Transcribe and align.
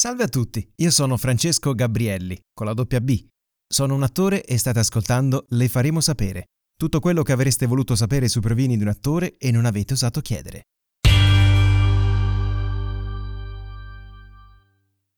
Salve 0.00 0.22
a 0.22 0.28
tutti, 0.28 0.64
io 0.76 0.92
sono 0.92 1.16
Francesco 1.16 1.74
Gabrielli, 1.74 2.38
con 2.54 2.66
la 2.66 2.72
doppia 2.72 3.00
B. 3.00 3.20
Sono 3.66 3.96
un 3.96 4.04
attore 4.04 4.44
e 4.44 4.56
state 4.56 4.78
ascoltando 4.78 5.46
Le 5.48 5.66
faremo 5.66 6.00
sapere. 6.00 6.44
Tutto 6.76 7.00
quello 7.00 7.24
che 7.24 7.32
avreste 7.32 7.66
voluto 7.66 7.96
sapere 7.96 8.28
sui 8.28 8.40
provini 8.40 8.76
di 8.76 8.84
un 8.84 8.90
attore 8.90 9.36
e 9.38 9.50
non 9.50 9.64
avete 9.64 9.94
osato 9.94 10.20
chiedere. 10.20 10.66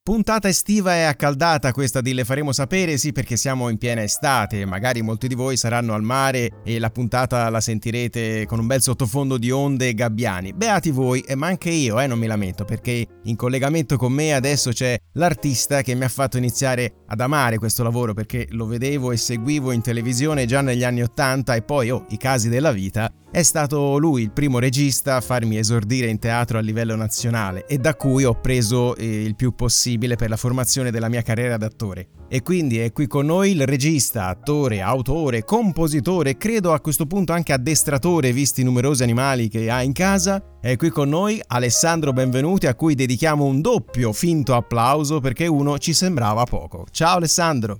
Puntata 0.02 0.48
estiva 0.48 0.94
e 0.94 1.02
accaldata 1.02 1.72
questa 1.72 2.00
di 2.00 2.14
Le 2.14 2.24
faremo 2.24 2.52
sapere, 2.52 2.96
sì 2.96 3.12
perché 3.12 3.36
siamo 3.36 3.68
in 3.68 3.76
piena 3.76 4.02
estate, 4.02 4.64
magari 4.64 5.02
molti 5.02 5.28
di 5.28 5.34
voi 5.34 5.58
saranno 5.58 5.92
al 5.92 6.02
mare 6.02 6.62
e 6.64 6.78
la 6.78 6.88
puntata 6.88 7.50
la 7.50 7.60
sentirete 7.60 8.46
con 8.46 8.60
un 8.60 8.66
bel 8.66 8.80
sottofondo 8.80 9.36
di 9.36 9.50
onde 9.50 9.88
e 9.88 9.94
gabbiani. 9.94 10.54
Beati 10.54 10.90
voi, 10.90 11.20
e 11.20 11.34
ma 11.34 11.48
anche 11.48 11.68
io, 11.68 12.00
eh, 12.00 12.06
non 12.06 12.18
mi 12.18 12.26
lamento, 12.26 12.64
perché 12.64 13.06
in 13.24 13.36
collegamento 13.36 13.98
con 13.98 14.14
me 14.14 14.32
adesso 14.32 14.70
c'è 14.70 14.98
l'artista 15.12 15.82
che 15.82 15.94
mi 15.94 16.04
ha 16.04 16.08
fatto 16.08 16.38
iniziare 16.38 16.99
ad 17.12 17.20
amare 17.20 17.58
questo 17.58 17.82
lavoro 17.82 18.14
perché 18.14 18.46
lo 18.50 18.66
vedevo 18.66 19.10
e 19.10 19.16
seguivo 19.16 19.72
in 19.72 19.80
televisione 19.80 20.46
già 20.46 20.60
negli 20.60 20.84
anni 20.84 21.02
Ottanta 21.02 21.56
e 21.56 21.62
poi, 21.62 21.90
oh, 21.90 22.06
i 22.10 22.16
casi 22.16 22.48
della 22.48 22.70
vita, 22.70 23.12
è 23.32 23.42
stato 23.42 23.98
lui 23.98 24.22
il 24.22 24.30
primo 24.30 24.60
regista 24.60 25.16
a 25.16 25.20
farmi 25.20 25.58
esordire 25.58 26.06
in 26.06 26.20
teatro 26.20 26.58
a 26.58 26.60
livello 26.60 26.94
nazionale 26.94 27.66
e 27.66 27.78
da 27.78 27.96
cui 27.96 28.24
ho 28.24 28.34
preso 28.34 28.94
eh, 28.96 29.22
il 29.22 29.34
più 29.34 29.54
possibile 29.54 30.14
per 30.14 30.28
la 30.28 30.36
formazione 30.36 30.92
della 30.92 31.08
mia 31.08 31.22
carriera 31.22 31.56
d'attore. 31.56 32.08
E 32.28 32.42
quindi 32.42 32.78
è 32.78 32.92
qui 32.92 33.08
con 33.08 33.26
noi 33.26 33.50
il 33.50 33.66
regista, 33.66 34.26
attore, 34.26 34.80
autore, 34.80 35.44
compositore, 35.44 36.36
credo 36.36 36.72
a 36.72 36.80
questo 36.80 37.06
punto 37.06 37.32
anche 37.32 37.52
addestratore 37.52 38.32
visti 38.32 38.60
i 38.60 38.64
numerosi 38.64 39.02
animali 39.02 39.48
che 39.48 39.68
ha 39.68 39.82
in 39.82 39.92
casa. 39.92 40.40
È 40.62 40.76
qui 40.76 40.90
con 40.90 41.08
noi 41.08 41.40
Alessandro 41.46 42.12
Benvenuti 42.12 42.66
a 42.66 42.74
cui 42.74 42.94
dedichiamo 42.94 43.46
un 43.46 43.62
doppio 43.62 44.12
finto 44.12 44.54
applauso 44.54 45.18
perché 45.18 45.46
uno 45.46 45.78
ci 45.78 45.94
sembrava 45.94 46.44
poco. 46.44 46.84
Ciao 46.90 47.16
Alessandro! 47.16 47.78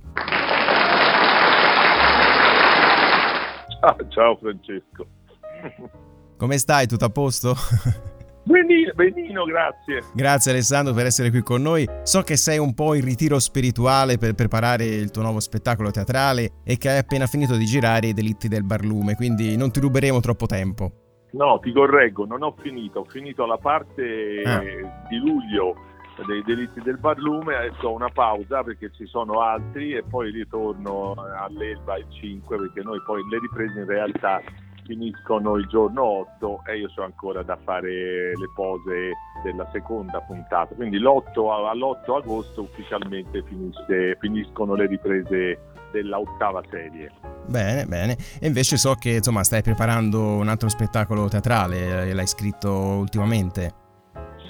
Ah, 3.81 3.95
ciao 4.09 4.35
Francesco. 4.35 5.05
Come 6.37 6.57
stai? 6.57 6.87
Tutto 6.87 7.05
a 7.05 7.09
posto? 7.09 7.55
Benino, 8.45 8.93
benino, 8.95 9.43
grazie. 9.43 10.01
Grazie 10.15 10.49
Alessandro 10.49 10.95
per 10.95 11.05
essere 11.05 11.29
qui 11.29 11.43
con 11.43 11.61
noi. 11.61 11.87
So 12.01 12.23
che 12.23 12.35
sei 12.35 12.57
un 12.57 12.73
po' 12.73 12.95
in 12.95 13.03
ritiro 13.03 13.37
spirituale 13.37 14.17
per 14.17 14.33
preparare 14.33 14.85
il 14.85 15.11
tuo 15.11 15.21
nuovo 15.21 15.39
spettacolo 15.39 15.91
teatrale 15.91 16.53
e 16.63 16.77
che 16.77 16.89
hai 16.89 16.97
appena 16.97 17.27
finito 17.27 17.55
di 17.57 17.65
girare 17.65 18.07
i 18.07 18.13
delitti 18.13 18.47
del 18.47 18.63
barlume, 18.63 19.13
quindi 19.15 19.55
non 19.55 19.69
ti 19.71 19.79
ruberemo 19.79 20.19
troppo 20.19 20.47
tempo. 20.47 21.00
No, 21.31 21.59
ti 21.59 21.71
correggo, 21.71 22.25
non 22.25 22.43
ho 22.43 22.53
finito, 22.59 22.99
ho 22.99 23.05
finito 23.05 23.45
la 23.45 23.57
parte 23.57 24.41
Ah. 24.45 24.59
di 25.07 25.17
luglio 25.17 25.75
dei 26.27 26.43
delitti 26.43 26.81
del 26.81 26.97
barlume, 26.99 27.55
adesso 27.55 27.87
ho 27.87 27.93
una 27.93 28.09
pausa 28.09 28.63
perché 28.63 28.91
ci 28.91 29.05
sono 29.07 29.39
altri 29.39 29.93
e 29.93 30.03
poi 30.03 30.29
ritorno 30.29 31.15
all'Elba 31.15 31.97
il 31.97 32.05
5 32.09 32.57
perché 32.57 32.81
noi 32.83 33.01
poi 33.05 33.21
le 33.29 33.39
riprese 33.39 33.79
in 33.79 33.87
realtà 33.87 34.39
finiscono 34.83 35.55
il 35.55 35.65
giorno 35.67 36.03
8 36.03 36.61
e 36.67 36.77
io 36.79 36.89
ho 36.95 37.03
ancora 37.03 37.41
da 37.43 37.55
fare 37.63 38.35
le 38.35 38.49
pose 38.53 39.11
della 39.43 39.67
seconda 39.71 40.19
puntata. 40.21 40.75
Quindi 40.75 40.99
l'8, 40.99 41.49
all'8 41.69 42.17
agosto 42.17 42.61
ufficialmente 42.63 43.41
finisce- 43.43 44.17
finiscono 44.19 44.75
le 44.75 44.85
riprese 44.87 45.59
della 45.91 46.19
ottava 46.19 46.61
serie. 46.69 47.11
Bene, 47.45 47.85
bene. 47.85 48.17
E 48.39 48.47
invece 48.47 48.77
so 48.77 48.95
che 48.95 49.15
insomma 49.15 49.43
stai 49.43 49.61
preparando 49.61 50.21
un 50.35 50.47
altro 50.47 50.69
spettacolo 50.69 51.27
teatrale, 51.27 52.09
eh, 52.09 52.13
l'hai 52.13 52.27
scritto 52.27 52.71
ultimamente. 52.71 53.73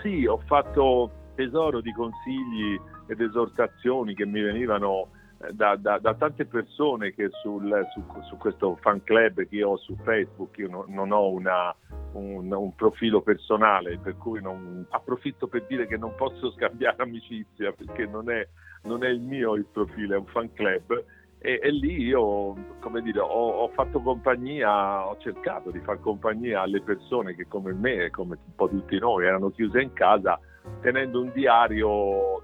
Sì, 0.01 0.25
ho 0.25 0.39
fatto 0.45 1.11
tesoro 1.35 1.81
di 1.81 1.91
consigli 1.93 2.79
ed 3.07 3.21
esortazioni 3.21 4.13
che 4.13 4.25
mi 4.25 4.41
venivano 4.41 5.07
eh, 5.43 5.53
da, 5.53 5.75
da- 5.75 5.97
da 5.99 6.13
tante 6.13 6.45
persone 6.45 7.13
che 7.13 7.29
sul- 7.41 7.85
su, 7.93 8.03
su 8.27 8.37
questo 8.37 8.77
fan 8.81 9.01
club 9.03 9.47
che 9.47 9.55
io 9.55 9.69
ho 9.69 9.77
su 9.77 9.95
Facebook, 10.03 10.57
io 10.57 10.69
no- 10.69 10.85
non 10.87 11.11
ho 11.11 11.29
una- 11.29 11.75
un, 12.13 12.51
un 12.51 12.75
profilo 12.75 13.21
personale, 13.21 13.97
per 13.97 14.17
cui 14.17 14.41
non, 14.41 14.85
approfitto 14.89 15.47
per 15.47 15.65
dire 15.67 15.87
che 15.87 15.97
non 15.97 16.13
posso 16.15 16.51
scambiare 16.57 17.01
amicizia 17.01 17.71
perché 17.71 18.05
non 18.05 18.29
è, 18.29 18.45
non 18.83 19.03
è 19.03 19.09
il 19.09 19.21
mio 19.21 19.55
il 19.55 19.65
profilo, 19.71 20.15
è 20.15 20.17
un 20.17 20.25
fan 20.27 20.51
club. 20.53 21.03
E, 21.43 21.59
e 21.59 21.71
lì 21.71 22.03
io, 22.03 22.55
come 22.79 23.01
dire, 23.01 23.19
ho, 23.19 23.25
ho 23.25 23.67
fatto 23.69 23.99
compagnia, 23.99 25.07
ho 25.07 25.17
cercato 25.17 25.71
di 25.71 25.79
far 25.79 25.99
compagnia 25.99 26.61
alle 26.61 26.81
persone 26.81 27.33
che 27.33 27.47
come 27.47 27.73
me, 27.73 28.11
come 28.11 28.37
un 28.45 28.55
po' 28.55 28.69
tutti 28.69 28.99
noi, 28.99 29.25
erano 29.25 29.49
chiuse 29.49 29.81
in 29.81 29.91
casa, 29.93 30.39
tenendo 30.81 31.19
un 31.19 31.31
diario, 31.33 32.43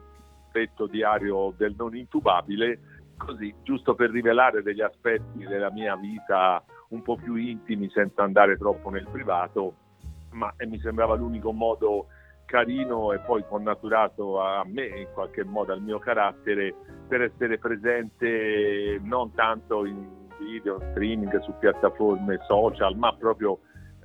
detto 0.52 0.88
diario 0.88 1.54
del 1.56 1.76
non 1.78 1.96
intubabile, 1.96 2.80
così, 3.18 3.54
giusto 3.62 3.94
per 3.94 4.10
rivelare 4.10 4.64
degli 4.64 4.82
aspetti 4.82 5.46
della 5.46 5.70
mia 5.70 5.96
vita 5.96 6.64
un 6.90 7.04
po' 7.04 7.18
più 7.18 7.36
intimi 7.36 7.92
senza 7.92 8.24
andare 8.24 8.58
troppo 8.58 8.90
nel 8.90 9.08
privato, 9.12 9.76
ma 10.32 10.52
e 10.58 10.66
mi 10.66 10.80
sembrava 10.80 11.14
l'unico 11.14 11.52
modo 11.52 12.08
carino 12.48 13.12
e 13.12 13.20
poi 13.20 13.44
connaturato 13.48 14.42
a 14.42 14.64
me, 14.66 14.86
in 14.86 15.08
qualche 15.14 15.44
modo 15.44 15.74
al 15.74 15.82
mio 15.82 16.00
carattere, 16.00 16.74
per 17.08 17.22
essere 17.22 17.60
presente 17.60 19.00
non 19.04 19.34
tanto 19.34 19.86
in 19.86 20.08
video, 20.40 20.80
streaming, 20.92 21.40
su 21.42 21.54
piattaforme 21.60 22.40
social, 22.48 22.96
ma 22.96 23.14
proprio 23.14 23.60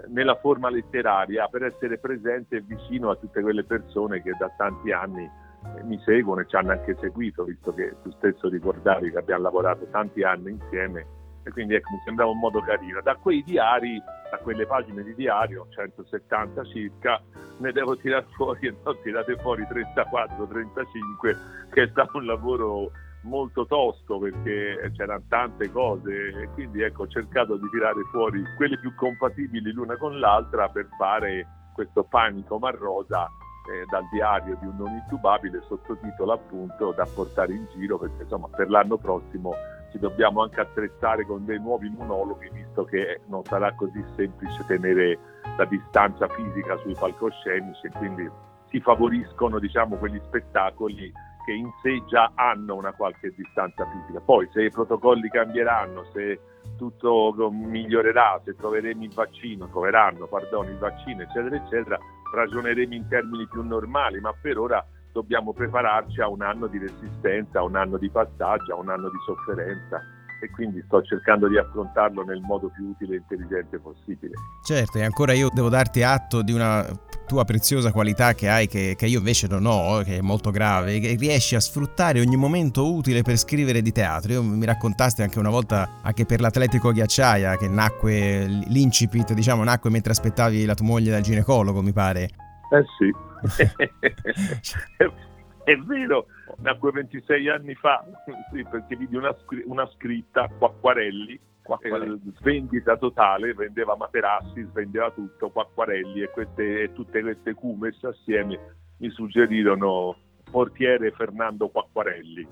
nella 0.08 0.34
forma 0.36 0.68
letteraria, 0.68 1.46
per 1.46 1.62
essere 1.62 1.98
presente 1.98 2.56
e 2.56 2.60
vicino 2.60 3.10
a 3.10 3.16
tutte 3.16 3.40
quelle 3.40 3.64
persone 3.64 4.20
che 4.22 4.34
da 4.36 4.50
tanti 4.56 4.90
anni 4.90 5.22
eh, 5.24 5.82
mi 5.84 6.00
seguono 6.04 6.40
e 6.40 6.46
ci 6.48 6.56
hanno 6.56 6.72
anche 6.72 6.96
seguito, 7.00 7.44
visto 7.44 7.72
che 7.72 7.94
tu 8.02 8.10
stesso 8.12 8.48
ricordavi 8.48 9.12
che 9.12 9.18
abbiamo 9.18 9.42
lavorato 9.42 9.86
tanti 9.90 10.24
anni 10.24 10.50
insieme 10.50 11.20
e 11.44 11.50
quindi 11.50 11.74
ecco, 11.74 11.90
mi 11.92 12.00
sembrava 12.04 12.30
un 12.30 12.38
modo 12.38 12.60
carino. 12.60 13.00
Da 13.02 13.16
quei 13.16 13.42
diari, 13.42 14.00
da 14.30 14.38
quelle 14.38 14.66
pagine 14.66 15.02
di 15.02 15.14
diario, 15.14 15.66
170 15.70 16.64
circa, 16.64 17.20
ne 17.58 17.72
devo 17.72 17.96
tirare 17.96 18.26
fuori 18.32 18.66
e 18.66 18.70
ne 18.72 18.78
ho 18.82 18.96
tirate 19.02 19.36
fuori 19.38 19.62
34-35, 19.62 21.36
che 21.72 21.82
è 21.82 21.88
stato 21.88 22.18
un 22.18 22.26
lavoro 22.26 22.90
molto 23.22 23.66
tosto 23.66 24.18
perché 24.18 24.90
c'erano 24.96 25.22
tante 25.28 25.70
cose 25.70 26.42
e 26.42 26.48
quindi 26.54 26.82
ecco 26.82 27.02
ho 27.02 27.06
cercato 27.06 27.56
di 27.56 27.68
tirare 27.70 28.02
fuori 28.10 28.42
quelle 28.56 28.78
più 28.78 28.92
compatibili 28.96 29.70
l'una 29.70 29.96
con 29.96 30.18
l'altra 30.18 30.68
per 30.68 30.88
fare 30.98 31.46
questo 31.72 32.02
panico 32.02 32.58
marrosa 32.58 33.26
eh, 33.70 33.86
dal 33.88 34.08
diario 34.10 34.56
di 34.60 34.66
un 34.66 34.76
non 34.76 34.92
intubabile 34.92 35.62
sottotitolo 35.68 36.32
appunto 36.32 36.92
da 36.92 37.06
portare 37.06 37.52
in 37.54 37.64
giro 37.76 37.96
perché 37.96 38.22
insomma 38.22 38.48
per 38.48 38.68
l'anno 38.68 38.96
prossimo 38.96 39.54
ci 39.92 39.98
dobbiamo 39.98 40.42
anche 40.42 40.60
attrezzare 40.60 41.24
con 41.24 41.44
dei 41.44 41.60
nuovi 41.60 41.88
monologhi 41.88 42.50
visto 42.52 42.84
che 42.84 43.20
non 43.28 43.44
sarà 43.44 43.72
così 43.74 44.02
semplice 44.16 44.64
tenere 44.66 45.18
la 45.56 45.64
distanza 45.66 46.26
fisica 46.28 46.76
sui 46.78 46.94
palcoscenici 46.98 47.88
quindi 47.96 48.28
si 48.68 48.80
favoriscono 48.80 49.58
diciamo 49.58 49.96
quegli 49.96 50.20
spettacoli 50.24 51.12
che 51.44 51.52
in 51.52 51.70
sé 51.82 52.02
già 52.08 52.32
hanno 52.34 52.76
una 52.76 52.92
qualche 52.92 53.32
distanza 53.36 53.84
fisica. 53.90 54.20
Poi 54.20 54.48
se 54.52 54.64
i 54.64 54.70
protocolli 54.70 55.28
cambieranno, 55.28 56.04
se 56.12 56.40
tutto 56.76 57.50
migliorerà, 57.50 58.40
se 58.44 58.54
troveremo 58.54 59.04
il 59.04 59.12
vaccino, 59.12 59.68
troveranno, 59.68 60.26
perdono, 60.26 60.70
il 60.70 60.78
vaccino, 60.78 61.22
eccetera, 61.22 61.56
eccetera, 61.56 61.98
ragioneremo 62.34 62.94
in 62.94 63.08
termini 63.08 63.46
più 63.46 63.62
normali, 63.62 64.20
ma 64.20 64.32
per 64.40 64.58
ora 64.58 64.84
dobbiamo 65.12 65.52
prepararci 65.52 66.20
a 66.20 66.28
un 66.28 66.42
anno 66.42 66.66
di 66.66 66.78
resistenza, 66.78 67.60
a 67.60 67.64
un 67.64 67.76
anno 67.76 67.98
di 67.98 68.10
passaggio, 68.10 68.74
a 68.74 68.78
un 68.78 68.88
anno 68.88 69.10
di 69.10 69.18
sofferenza 69.24 70.00
e 70.42 70.50
quindi 70.50 70.82
sto 70.86 71.00
cercando 71.02 71.46
di 71.48 71.56
affrontarlo 71.56 72.24
nel 72.24 72.40
modo 72.40 72.68
più 72.68 72.88
utile 72.88 73.14
e 73.14 73.18
intelligente 73.18 73.78
possibile. 73.78 74.34
Certo, 74.64 74.98
e 74.98 75.04
ancora 75.04 75.32
io 75.32 75.48
devo 75.52 75.68
darti 75.68 76.02
atto 76.02 76.42
di 76.42 76.52
una 76.52 76.84
tua 77.28 77.44
preziosa 77.44 77.92
qualità 77.92 78.34
che 78.34 78.48
hai, 78.48 78.66
che, 78.66 78.94
che 78.96 79.06
io 79.06 79.18
invece 79.18 79.46
non 79.46 79.64
ho, 79.66 80.02
che 80.02 80.18
è 80.18 80.20
molto 80.20 80.50
grave, 80.50 80.98
che 80.98 81.14
riesci 81.14 81.54
a 81.54 81.60
sfruttare 81.60 82.20
ogni 82.20 82.36
momento 82.36 82.92
utile 82.92 83.22
per 83.22 83.36
scrivere 83.36 83.82
di 83.82 83.92
teatro. 83.92 84.32
Io 84.32 84.42
mi 84.42 84.66
raccontasti 84.66 85.22
anche 85.22 85.38
una 85.38 85.50
volta, 85.50 86.00
anche 86.02 86.26
per 86.26 86.40
l'Atletico 86.40 86.90
Ghiacciaia, 86.90 87.56
che 87.56 87.68
nacque, 87.68 88.44
l'incipit, 88.66 89.34
diciamo, 89.34 89.62
nacque 89.62 89.90
mentre 89.90 90.10
aspettavi 90.10 90.64
la 90.64 90.74
tua 90.74 90.86
moglie 90.86 91.12
dal 91.12 91.22
ginecologo, 91.22 91.80
mi 91.82 91.92
pare. 91.92 92.41
Eh 92.72 92.84
sì. 92.96 93.12
È 95.64 95.76
vero, 95.76 96.26
nacque 96.56 96.90
26 96.90 97.48
anni 97.48 97.74
fa, 97.74 98.04
sì, 98.52 98.64
perché 98.68 98.96
vidi 98.96 99.14
una, 99.14 99.32
una 99.66 99.88
scritta, 99.94 100.48
Quacquarelli, 100.58 101.34
eh, 101.34 102.18
svendita 102.38 102.96
totale, 102.96 103.54
vendeva 103.54 103.94
materassi, 103.94 104.66
svendeva 104.70 105.12
tutto, 105.12 105.50
Quacquarelli 105.50 106.22
e, 106.22 106.30
queste, 106.30 106.82
e 106.82 106.92
tutte 106.92 107.20
queste 107.20 107.54
messe 107.78 108.08
assieme 108.08 108.58
mi 108.96 109.10
suggerirono 109.10 110.16
portiere 110.50 111.12
Fernando 111.12 111.68
Quacquarelli. 111.68 112.48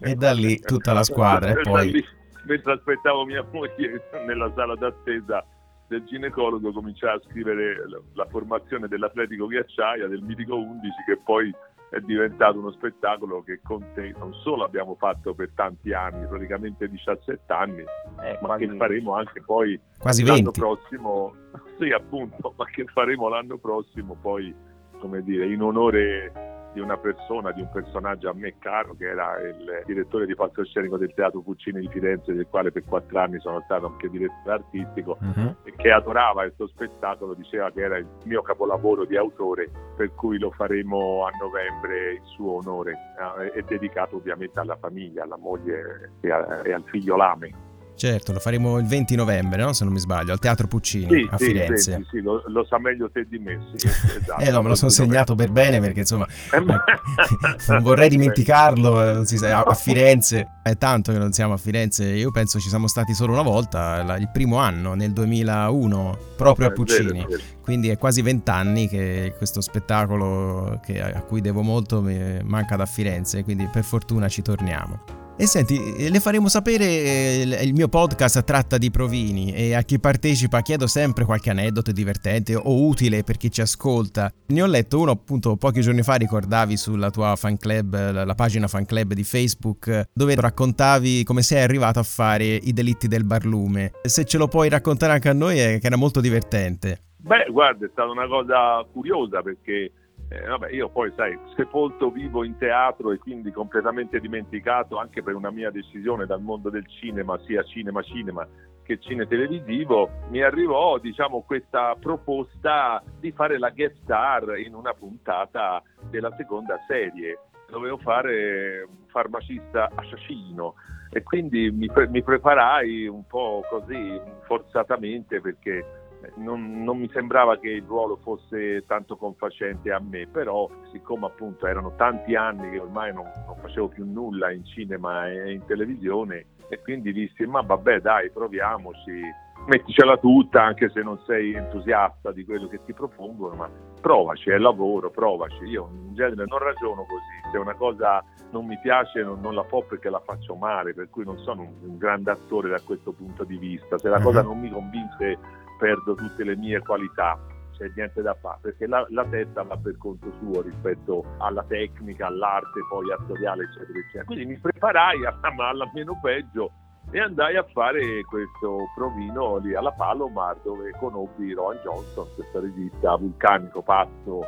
E 0.00 0.14
da 0.14 0.32
lì 0.32 0.58
tutta 0.58 0.94
la 0.94 1.02
squadra. 1.02 1.50
e 1.50 1.60
poi... 1.68 1.90
Lì, 1.90 2.04
mentre 2.46 2.72
aspettavo 2.72 3.26
mia 3.26 3.46
moglie 3.52 4.02
nella 4.26 4.50
sala 4.54 4.74
d'attesa 4.74 5.44
del 5.88 6.04
ginecologo, 6.04 6.72
cominciai 6.72 7.16
a 7.16 7.22
scrivere 7.28 7.76
la 8.12 8.26
formazione 8.26 8.88
dell'Atletico 8.88 9.46
Ghiacciaia, 9.46 10.06
del 10.06 10.22
mitico 10.22 10.56
11, 10.56 10.80
che 11.06 11.18
poi 11.24 11.52
è 11.90 12.00
diventato 12.00 12.58
uno 12.58 12.70
spettacolo 12.72 13.42
che 13.42 13.60
con 13.62 13.82
te 13.94 14.14
non 14.18 14.34
solo 14.34 14.64
abbiamo 14.64 14.94
fatto 14.96 15.34
per 15.34 15.50
tanti 15.54 15.92
anni, 15.92 16.26
praticamente 16.26 16.88
17 16.88 17.50
anni, 17.50 17.80
eh, 17.80 18.38
ma 18.42 18.56
che 18.58 18.68
faremo 18.76 19.14
anche 19.14 19.40
poi 19.40 19.80
quasi 19.98 20.24
l'anno 20.24 20.50
prossimo, 20.50 21.34
sì 21.78 21.90
appunto, 21.90 22.52
ma 22.56 22.66
che 22.66 22.84
faremo 22.84 23.28
l'anno 23.28 23.56
prossimo 23.56 24.16
poi, 24.20 24.54
come 24.98 25.22
dire, 25.22 25.46
in 25.46 25.62
onore 25.62 26.57
di 26.78 26.80
una 26.80 26.96
persona, 26.96 27.50
di 27.50 27.60
un 27.60 27.70
personaggio 27.70 28.30
a 28.30 28.34
me 28.34 28.54
caro 28.58 28.94
che 28.96 29.08
era 29.08 29.36
il 29.40 29.82
direttore 29.84 30.26
di 30.26 30.34
palcoscenico 30.36 30.96
del 30.96 31.12
Teatro 31.12 31.40
Puccini 31.40 31.80
di 31.80 31.88
Firenze, 31.88 32.32
del 32.32 32.46
quale 32.48 32.70
per 32.70 32.84
quattro 32.84 33.18
anni 33.18 33.40
sono 33.40 33.60
stato 33.64 33.86
anche 33.86 34.08
direttore 34.08 34.62
artistico 34.62 35.18
uh-huh. 35.20 35.56
e 35.64 35.74
che 35.76 35.90
adorava 35.90 36.42
questo 36.42 36.68
spettacolo, 36.68 37.34
diceva 37.34 37.72
che 37.72 37.80
era 37.80 37.98
il 37.98 38.06
mio 38.24 38.42
capolavoro 38.42 39.04
di 39.04 39.16
autore, 39.16 39.68
per 39.96 40.14
cui 40.14 40.38
lo 40.38 40.52
faremo 40.52 41.26
a 41.26 41.30
novembre 41.40 42.14
in 42.14 42.24
suo 42.26 42.58
onore 42.58 42.92
eh, 43.40 43.58
e 43.58 43.62
dedicato 43.62 44.16
ovviamente 44.16 44.60
alla 44.60 44.76
famiglia, 44.76 45.24
alla 45.24 45.36
moglie 45.36 46.12
e, 46.20 46.28
e 46.28 46.72
al 46.72 46.84
figlio 46.86 47.16
Lame. 47.16 47.67
Certo, 47.98 48.32
lo 48.32 48.38
faremo 48.38 48.78
il 48.78 48.86
20 48.86 49.16
novembre, 49.16 49.60
no? 49.60 49.72
se 49.72 49.82
non 49.82 49.92
mi 49.92 49.98
sbaglio, 49.98 50.30
al 50.30 50.38
Teatro 50.38 50.68
Puccini 50.68 51.08
sì, 51.08 51.28
a 51.28 51.36
sì, 51.36 51.44
Firenze. 51.46 51.96
Sì, 51.96 52.06
sì, 52.10 52.20
lo, 52.20 52.44
lo, 52.46 52.64
sa 52.64 52.78
meglio 52.78 53.10
te 53.10 53.26
di 53.28 53.40
me. 53.40 53.60
Sì, 53.74 53.88
esatto. 53.90 54.40
eh 54.40 54.52
no, 54.52 54.62
me 54.62 54.68
lo 54.68 54.76
sono 54.76 54.92
segnato 54.92 55.34
per 55.34 55.50
bene 55.50 55.80
perché 55.80 56.00
insomma 56.00 56.24
eh, 56.54 56.60
non 57.66 57.82
vorrei 57.82 58.08
dimenticarlo 58.08 59.22
eh, 59.22 59.26
sa, 59.26 59.62
a 59.62 59.74
Firenze. 59.74 60.60
È 60.62 60.76
tanto 60.76 61.10
che 61.10 61.18
non 61.18 61.32
siamo 61.32 61.54
a 61.54 61.56
Firenze, 61.56 62.04
io 62.04 62.30
penso 62.30 62.60
ci 62.60 62.68
siamo 62.68 62.86
stati 62.86 63.14
solo 63.14 63.32
una 63.32 63.42
volta, 63.42 64.16
il 64.16 64.30
primo 64.32 64.58
anno, 64.58 64.94
nel 64.94 65.12
2001, 65.12 66.18
proprio 66.36 66.68
a 66.68 66.70
Puccini. 66.70 67.26
Quindi 67.60 67.88
è 67.88 67.98
quasi 67.98 68.22
vent'anni 68.22 68.86
che 68.86 69.34
questo 69.36 69.60
spettacolo 69.60 70.78
che, 70.84 71.02
a 71.02 71.20
cui 71.22 71.40
devo 71.40 71.62
molto 71.62 72.00
manca 72.44 72.76
da 72.76 72.86
Firenze, 72.86 73.42
quindi 73.42 73.68
per 73.72 73.82
fortuna 73.82 74.28
ci 74.28 74.40
torniamo. 74.40 75.27
E 75.40 75.46
senti, 75.46 75.94
eh, 75.94 76.10
le 76.10 76.18
faremo 76.18 76.48
sapere, 76.48 76.84
eh, 76.84 77.60
il 77.62 77.72
mio 77.72 77.86
podcast 77.86 78.42
tratta 78.42 78.76
di 78.76 78.90
provini 78.90 79.52
e 79.52 79.72
a 79.72 79.82
chi 79.82 80.00
partecipa 80.00 80.62
chiedo 80.62 80.88
sempre 80.88 81.24
qualche 81.24 81.50
aneddoto 81.50 81.92
divertente 81.92 82.56
o 82.56 82.84
utile 82.84 83.22
per 83.22 83.36
chi 83.36 83.48
ci 83.48 83.60
ascolta. 83.60 84.32
Ne 84.48 84.62
ho 84.62 84.66
letto 84.66 84.98
uno 84.98 85.12
appunto 85.12 85.54
pochi 85.54 85.80
giorni 85.80 86.02
fa, 86.02 86.16
ricordavi 86.16 86.76
sulla 86.76 87.10
tua 87.10 87.36
fan 87.36 87.56
club, 87.56 88.24
la 88.24 88.34
pagina 88.34 88.66
fan 88.66 88.84
club 88.84 89.12
di 89.12 89.22
Facebook, 89.22 90.08
dove 90.12 90.34
raccontavi 90.34 91.22
come 91.22 91.42
sei 91.42 91.62
arrivato 91.62 92.00
a 92.00 92.02
fare 92.02 92.44
i 92.44 92.72
delitti 92.72 93.06
del 93.06 93.22
barlume. 93.22 93.92
Se 94.02 94.24
ce 94.24 94.38
lo 94.38 94.48
puoi 94.48 94.68
raccontare 94.68 95.12
anche 95.12 95.28
a 95.28 95.34
noi 95.34 95.56
è 95.58 95.78
che 95.78 95.86
era 95.86 95.94
molto 95.94 96.20
divertente. 96.20 97.02
Beh, 97.16 97.46
guarda, 97.52 97.86
è 97.86 97.88
stata 97.92 98.10
una 98.10 98.26
cosa 98.26 98.84
curiosa 98.92 99.40
perché 99.42 99.92
eh, 100.30 100.46
vabbè, 100.46 100.70
io 100.70 100.88
poi, 100.90 101.12
sai, 101.16 101.38
sepolto 101.56 102.10
vivo 102.10 102.44
in 102.44 102.56
teatro 102.58 103.12
e 103.12 103.18
quindi 103.18 103.50
completamente 103.50 104.20
dimenticato 104.20 104.98
anche 104.98 105.22
per 105.22 105.34
una 105.34 105.50
mia 105.50 105.70
decisione 105.70 106.26
dal 106.26 106.42
mondo 106.42 106.68
del 106.68 106.86
cinema, 106.86 107.38
sia 107.46 107.62
cinema-cinema 107.62 108.46
che 108.88 108.98
cine 109.00 109.26
televisivo, 109.26 110.08
mi 110.30 110.42
arrivò, 110.42 110.96
diciamo, 110.96 111.42
questa 111.42 111.94
proposta 112.00 113.02
di 113.20 113.32
fare 113.32 113.58
la 113.58 113.68
guest 113.68 113.96
star 114.02 114.58
in 114.58 114.74
una 114.74 114.94
puntata 114.94 115.82
della 116.08 116.34
seconda 116.38 116.78
serie. 116.86 117.38
Dovevo 117.68 117.98
fare 117.98 118.88
farmacista 119.08 119.90
assassino 119.94 120.74
e 121.10 121.22
quindi 121.22 121.70
mi, 121.70 121.86
pre- 121.86 122.08
mi 122.08 122.22
preparai 122.22 123.06
un 123.06 123.26
po' 123.26 123.62
così 123.68 124.18
forzatamente 124.46 125.42
perché 125.42 126.07
non, 126.36 126.82
non, 126.82 126.98
mi 126.98 127.08
sembrava 127.12 127.58
che 127.58 127.68
il 127.68 127.84
ruolo 127.84 128.16
fosse 128.16 128.84
tanto 128.86 129.16
confacente 129.16 129.92
a 129.92 130.00
me, 130.00 130.26
però 130.26 130.68
siccome 130.92 131.26
appunto 131.26 131.66
erano 131.66 131.94
tanti 131.96 132.34
anni 132.34 132.70
che 132.70 132.78
ormai 132.78 133.12
non, 133.12 133.30
non 133.46 133.56
facevo 133.60 133.88
più 133.88 134.04
nulla 134.04 134.50
in 134.50 134.64
cinema 134.64 135.28
e 135.28 135.52
in 135.52 135.64
televisione 135.66 136.46
e 136.68 136.80
quindi 136.82 137.12
dissi 137.12 137.46
ma 137.46 137.60
vabbè 137.62 138.00
dai 138.00 138.30
proviamoci, 138.30 139.22
metticela 139.66 140.16
tutta 140.16 140.62
anche 140.62 140.90
se 140.90 141.02
non 141.02 141.18
sei 141.26 141.54
entusiasta 141.54 142.32
di 142.32 142.44
quello 142.44 142.68
che 142.68 142.80
ti 142.84 142.92
propongono, 142.92 143.54
ma 143.54 143.70
provaci, 144.00 144.50
è 144.50 144.58
lavoro, 144.58 145.10
provaci. 145.10 145.64
Io 145.64 145.88
in 145.92 146.14
genere 146.14 146.44
non 146.46 146.58
ragiono 146.58 147.04
così, 147.04 147.50
se 147.52 147.58
una 147.58 147.74
cosa 147.74 148.24
non 148.50 148.66
mi 148.66 148.78
piace 148.80 149.22
non, 149.22 149.40
non 149.40 149.54
la 149.54 149.64
fa 149.64 149.80
perché 149.80 150.08
la 150.08 150.22
faccio 150.24 150.54
male, 150.54 150.94
per 150.94 151.10
cui 151.10 151.24
non 151.24 151.38
sono 151.38 151.62
un, 151.62 151.74
un 151.82 151.98
grande 151.98 152.30
attore 152.30 152.70
da 152.70 152.80
questo 152.80 153.12
punto 153.12 153.44
di 153.44 153.56
vista, 153.56 153.98
se 153.98 154.08
la 154.08 154.20
cosa 154.20 154.42
mhm. 154.42 154.48
non 154.48 154.60
mi 154.60 154.70
convince 154.70 155.38
perdo 155.78 156.14
tutte 156.14 156.44
le 156.44 156.56
mie 156.56 156.80
qualità, 156.80 157.38
c'è 157.76 157.90
niente 157.94 158.20
da 158.22 158.34
fare, 158.34 158.58
perché 158.60 158.86
la, 158.86 159.06
la, 159.10 159.24
testa 159.24 159.62
va 159.62 159.76
per 159.76 159.96
conto 159.96 160.30
suo 160.40 160.60
rispetto 160.62 161.24
alla 161.38 161.62
tecnica, 161.62 162.26
all'arte 162.26 162.80
poi 162.88 163.10
attoriale, 163.12 163.64
eccetera, 163.64 163.98
eccetera. 163.98 164.24
Quindi 164.24 164.46
mi 164.46 164.58
preparai 164.58 165.24
a, 165.24 165.38
alla 165.40 165.90
meno 165.94 166.18
peggio 166.20 166.72
e 167.10 167.20
andai 167.20 167.56
a 167.56 167.62
fare 167.72 168.22
questo 168.24 168.88
provino 168.94 169.56
lì 169.58 169.74
alla 169.74 169.92
Palomar 169.92 170.58
dove 170.62 170.90
conobbi 170.98 171.54
Rowan 171.54 171.78
Johnson, 171.82 172.26
questo 172.34 172.60
regista 172.60 173.16
vulcanico, 173.16 173.80
pazzo, 173.82 174.40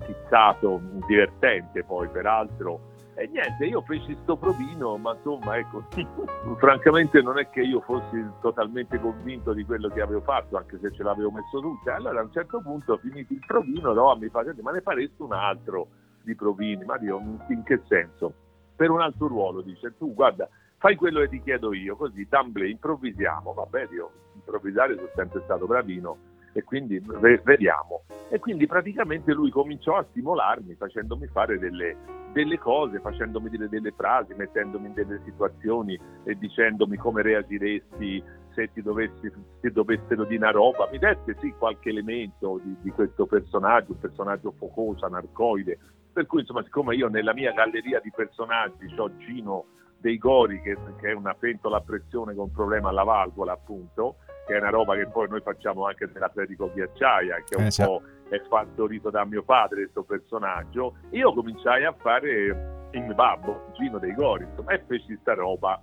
schizzato, 0.00 0.80
divertente 1.06 1.84
poi 1.84 2.08
peraltro 2.08 2.94
e 3.18 3.26
niente, 3.28 3.64
io 3.64 3.80
feci 3.80 4.14
sto 4.22 4.36
provino, 4.36 4.98
ma 4.98 5.14
insomma, 5.14 5.56
ecco, 5.56 5.82
francamente 6.60 7.22
non 7.22 7.38
è 7.38 7.48
che 7.48 7.62
io 7.62 7.80
fossi 7.80 8.22
totalmente 8.42 9.00
convinto 9.00 9.54
di 9.54 9.64
quello 9.64 9.88
che 9.88 10.02
avevo 10.02 10.20
fatto, 10.20 10.58
anche 10.58 10.78
se 10.82 10.92
ce 10.92 11.02
l'avevo 11.02 11.30
messo 11.30 11.58
tutta. 11.60 11.94
Allora 11.94 12.20
a 12.20 12.24
un 12.24 12.32
certo 12.32 12.60
punto, 12.60 12.98
finito 12.98 13.32
il 13.32 13.42
provino, 13.46 13.94
no, 13.94 14.14
mi 14.16 14.28
fa, 14.28 14.44
ma 14.60 14.70
ne 14.70 14.82
faresti 14.82 15.22
un 15.22 15.32
altro 15.32 15.88
di 16.24 16.34
provini? 16.34 16.84
Ma 16.84 17.00
io, 17.00 17.18
in 17.48 17.62
che 17.64 17.80
senso? 17.88 18.34
Per 18.76 18.90
un 18.90 19.00
altro 19.00 19.28
ruolo, 19.28 19.62
dice, 19.62 19.96
tu 19.96 20.12
guarda, 20.12 20.46
fai 20.76 20.94
quello 20.94 21.20
che 21.20 21.30
ti 21.30 21.40
chiedo 21.40 21.72
io, 21.72 21.96
così, 21.96 22.26
d'amblè, 22.28 22.66
improvvisiamo. 22.66 23.54
Vabbè, 23.54 23.88
io 23.92 24.10
improvvisare 24.34 24.94
sono 24.94 25.08
sempre 25.14 25.40
stato 25.44 25.66
bravino 25.66 26.34
e 26.56 26.64
quindi 26.64 26.98
vediamo. 27.44 28.04
E 28.30 28.38
quindi 28.38 28.66
praticamente 28.66 29.34
lui 29.34 29.50
cominciò 29.50 29.96
a 29.96 30.06
stimolarmi 30.08 30.74
facendomi 30.74 31.26
fare 31.26 31.58
delle, 31.58 31.96
delle 32.32 32.58
cose, 32.58 32.98
facendomi 32.98 33.50
dire 33.50 33.68
delle 33.68 33.92
frasi, 33.92 34.32
mettendomi 34.34 34.86
in 34.86 34.94
delle 34.94 35.20
situazioni 35.24 36.00
e 36.24 36.34
dicendomi 36.38 36.96
come 36.96 37.20
reagiresti 37.20 38.24
se 38.54 38.72
ti, 38.72 38.80
dovessi, 38.80 39.30
ti 39.60 39.70
dovessero 39.70 40.24
dire 40.24 40.38
una 40.38 40.50
roba. 40.50 40.88
Mi 40.90 40.98
dette 40.98 41.36
sì 41.40 41.52
qualche 41.58 41.90
elemento 41.90 42.58
di, 42.64 42.74
di 42.80 42.90
questo 42.90 43.26
personaggio, 43.26 43.92
un 43.92 44.00
personaggio 44.00 44.54
focoso, 44.56 45.04
anarcoide. 45.04 45.78
Per 46.10 46.24
cui 46.24 46.40
insomma, 46.40 46.62
siccome 46.62 46.94
io 46.94 47.08
nella 47.08 47.34
mia 47.34 47.52
galleria 47.52 48.00
di 48.00 48.10
personaggi 48.16 48.86
ho 48.96 49.14
Gino 49.18 49.66
dei 49.98 50.16
Gori, 50.16 50.62
che, 50.62 50.74
che, 51.00 51.10
è 51.10 51.12
una 51.12 51.34
pentola 51.34 51.76
a 51.76 51.82
pressione 51.82 52.34
con 52.34 52.50
problema 52.50 52.88
alla 52.88 53.02
valvola, 53.02 53.52
appunto, 53.52 54.16
che 54.46 54.54
è 54.54 54.58
una 54.58 54.70
roba 54.70 54.94
che 54.94 55.08
poi 55.08 55.28
noi 55.28 55.40
facciamo 55.40 55.86
anche 55.86 56.08
nell'Atletico 56.12 56.70
Ghiacciaia, 56.72 57.42
che 57.44 57.56
è 57.56 57.58
un 57.58 57.66
eh, 57.66 57.84
po' 57.84 58.02
è 58.28 58.40
fattorito 58.48 59.10
da 59.10 59.24
mio 59.24 59.42
padre 59.42 59.82
questo 59.82 60.02
personaggio. 60.04 60.96
Io 61.10 61.32
cominciai 61.32 61.84
a 61.84 61.92
fare 61.92 62.88
il 62.92 63.14
babbo, 63.14 63.72
Gino 63.74 63.98
dei 63.98 64.14
Gori, 64.14 64.44
insomma, 64.44 64.72
e 64.72 64.82
feci 64.86 65.16
sta 65.20 65.34
roba 65.34 65.80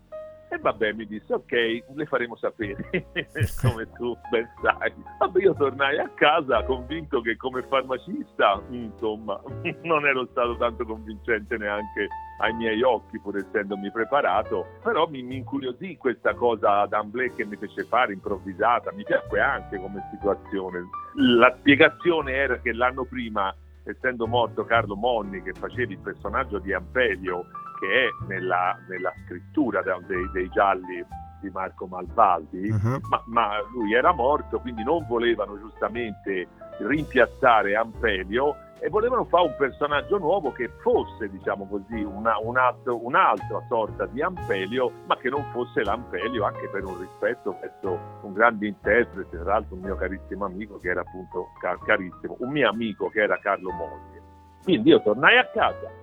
e 0.53 0.59
vabbè, 0.59 0.93
mi 0.93 1.07
disse, 1.07 1.33
ok, 1.33 1.83
le 1.95 2.05
faremo 2.05 2.35
sapere, 2.35 2.87
come 3.61 3.91
tu 3.93 4.15
ben 4.29 4.47
sai. 4.61 4.93
Vabbè, 5.17 5.41
io 5.41 5.55
tornai 5.55 5.97
a 5.97 6.09
casa 6.13 6.63
convinto 6.63 7.21
che 7.21 7.35
come 7.37 7.63
farmacista, 7.63 8.61
insomma, 8.69 9.41
non 9.81 10.05
ero 10.05 10.27
stato 10.29 10.55
tanto 10.57 10.85
convincente 10.85 11.57
neanche 11.57 12.07
ai 12.39 12.53
miei 12.53 12.83
occhi, 12.83 13.19
pur 13.19 13.37
essendomi 13.37 13.91
preparato, 13.91 14.67
però 14.83 15.07
mi, 15.07 15.23
mi 15.23 15.37
incuriosì 15.37 15.97
questa 15.97 16.35
cosa 16.35 16.85
d'Amblè 16.85 17.33
che 17.33 17.45
mi 17.45 17.55
fece 17.55 17.83
fare, 17.85 18.13
improvvisata, 18.13 18.91
mi 18.93 19.03
piacque 19.03 19.39
anche 19.39 19.79
come 19.79 20.07
situazione. 20.11 20.83
La 21.15 21.51
spiegazione 21.57 22.33
era 22.33 22.59
che 22.59 22.73
l'anno 22.73 23.05
prima, 23.05 23.55
essendo 23.85 24.27
morto 24.27 24.65
Carlo 24.65 24.95
Monni, 24.95 25.41
che 25.41 25.53
faceva 25.53 25.91
il 25.91 25.99
personaggio 25.99 26.59
di 26.59 26.73
Ampelio, 26.73 27.45
che 27.83 28.07
è 28.07 28.25
nella, 28.27 28.77
nella 28.87 29.13
scrittura 29.25 29.81
dei, 29.81 30.29
dei, 30.31 30.49
gialli 30.49 31.05
di 31.41 31.49
Marco 31.49 31.85
Malvaldi, 31.85 32.69
uh-huh. 32.69 33.01
ma, 33.09 33.21
ma, 33.25 33.61
lui 33.73 33.93
era 33.93 34.13
morto, 34.13 34.59
quindi 34.59 34.83
non 34.83 35.05
volevano 35.05 35.59
giustamente 35.59 36.47
rimpiazzare 36.77 37.75
Ampelio 37.75 38.55
e 38.79 38.87
volevano 38.87 39.25
fare 39.25 39.47
un 39.47 39.55
personaggio 39.57 40.17
nuovo 40.17 40.53
che 40.53 40.69
fosse, 40.81 41.29
diciamo 41.29 41.67
così, 41.67 42.01
una, 42.01 42.37
un 42.39 42.55
altro, 42.55 43.05
un'altra 43.05 43.61
sorta 43.67 44.05
di 44.05 44.21
Ampelio, 44.21 44.89
ma 45.05 45.17
che 45.17 45.29
non 45.29 45.45
fosse 45.51 45.83
l'Ampelio 45.83 46.45
anche 46.45 46.69
per 46.69 46.85
un 46.85 46.97
rispetto 46.99 47.57
verso 47.59 47.99
un 48.21 48.31
grande 48.31 48.67
interprete, 48.67 49.37
tra 49.37 49.53
l'altro 49.53 49.75
un 49.75 49.81
mio 49.81 49.95
carissimo 49.97 50.45
amico 50.45 50.79
che 50.79 50.89
era 50.89 51.01
appunto 51.01 51.49
car- 51.59 51.83
carissimo, 51.83 52.37
un 52.39 52.49
mio 52.49 52.69
amico 52.69 53.09
che 53.09 53.21
era 53.21 53.37
Carlo 53.39 53.71
Moglie. 53.71 54.21
Quindi 54.63 54.89
io 54.89 55.01
tornai 55.01 55.37
a 55.37 55.45
casa 55.47 56.02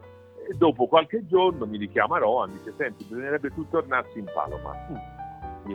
e 0.50 0.54
dopo 0.56 0.88
qualche 0.88 1.24
giorno 1.26 1.64
mi 1.64 1.78
richiama 1.78 2.18
Rohan, 2.18 2.52
dice 2.52 2.74
senti 2.76 3.04
bisognerebbe 3.04 3.50
tu 3.50 3.68
tornarsi 3.68 4.18
in 4.18 4.26
Paloma. 4.34 4.74
Mm 4.90 5.18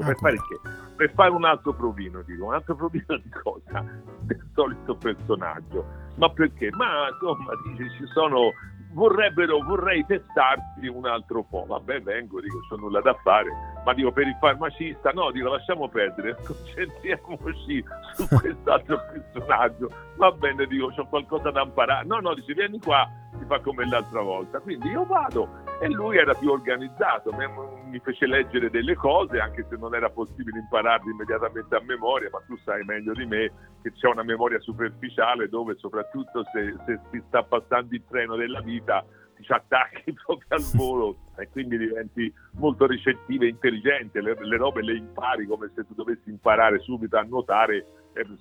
per 0.04 0.18
fare 0.18 0.36
che? 0.36 0.60
Per 0.96 1.12
fare 1.14 1.32
un 1.32 1.46
altro 1.46 1.74
provino, 1.74 2.22
dico, 2.24 2.46
un 2.46 2.54
altro 2.54 2.76
provino 2.76 3.18
di 3.24 3.30
cosa? 3.30 3.86
Del 4.22 4.50
solito 4.54 4.96
personaggio. 4.96 5.86
Ma 6.16 6.30
perché? 6.30 6.70
Ma 6.72 7.10
insomma, 7.10 7.52
dice, 7.64 7.90
ci 7.98 8.06
sono 8.08 8.52
vorrebbero, 8.96 9.62
vorrei 9.62 10.06
testarti 10.06 10.88
un 10.88 11.06
altro 11.06 11.44
po'. 11.44 11.66
Vabbè, 11.68 12.02
vengo, 12.02 12.40
dico, 12.40 12.60
c'ho 12.68 12.78
nulla 12.78 13.02
da 13.02 13.14
fare. 13.22 13.50
Ma 13.84 13.94
dico, 13.94 14.12
per 14.12 14.28
il 14.28 14.38
farmacista, 14.40 15.12
no, 15.12 15.32
dico, 15.32 15.50
lasciamo 15.50 15.88
perdere, 15.90 16.38
concentriamoci 16.44 17.84
su 18.14 18.28
quest'altro 18.36 19.00
personaggio. 19.12 19.90
Va 20.16 20.32
bene, 20.32 20.66
dico, 20.66 20.88
c'ho 20.96 21.06
qualcosa 21.06 21.52
da 21.52 21.62
imparare. 21.62 22.06
No, 22.06 22.20
no, 22.20 22.34
dice, 22.34 22.54
vieni 22.54 22.80
qua, 22.80 23.08
si 23.40 23.46
fa 23.46 23.60
come 23.60 23.88
l'altra 23.88 24.22
volta. 24.22 24.60
Quindi 24.60 24.90
io 24.90 25.06
vado 25.06 25.64
e 25.80 25.90
lui 25.90 26.18
era 26.18 26.34
più 26.34 26.50
organizzato, 26.52 27.32
mi 27.34 28.00
fece 28.00 28.26
leggere 28.26 28.70
delle 28.70 28.96
cose, 28.96 29.40
anche 29.40 29.66
se 29.70 29.76
non 29.78 29.94
era 29.94 30.10
possibile 30.10 30.60
impararle 30.60 31.12
immediatamente 31.12 31.76
a 31.76 31.82
memoria, 31.82 32.30
ma 32.32 32.42
tu 32.48 32.58
sai 32.64 32.84
meglio 32.84 33.14
di 33.14 33.26
me 33.26 33.52
che 33.82 33.92
c'è 33.92 34.08
una 34.08 34.24
memoria 34.24 34.60
superficiale 34.60 35.50
dove 35.50 35.76
soprattutto 35.78 36.44
se, 36.52 36.76
se 36.86 37.00
si 37.12 37.24
sta 37.28 37.44
passando 37.44 37.94
il 37.94 38.04
treno 38.08 38.36
della 38.36 38.62
vita 38.62 39.06
ti 39.36 39.46
attacchi 39.52 40.14
proprio 40.26 40.48
al 40.50 40.64
volo 40.74 41.18
e 41.38 41.50
quindi 41.50 41.78
diventi 41.78 42.34
molto 42.54 42.88
ricettivo 42.88 43.44
e 43.44 43.50
intelligente, 43.50 44.22
le, 44.22 44.36
le 44.40 44.58
robe 44.58 44.82
le 44.82 44.96
impari 44.96 45.46
come 45.46 45.70
se 45.76 45.86
tu 45.86 45.94
dovessi 45.94 46.30
imparare 46.30 46.80
subito 46.80 47.18
a 47.18 47.24
nuotare 47.24 47.86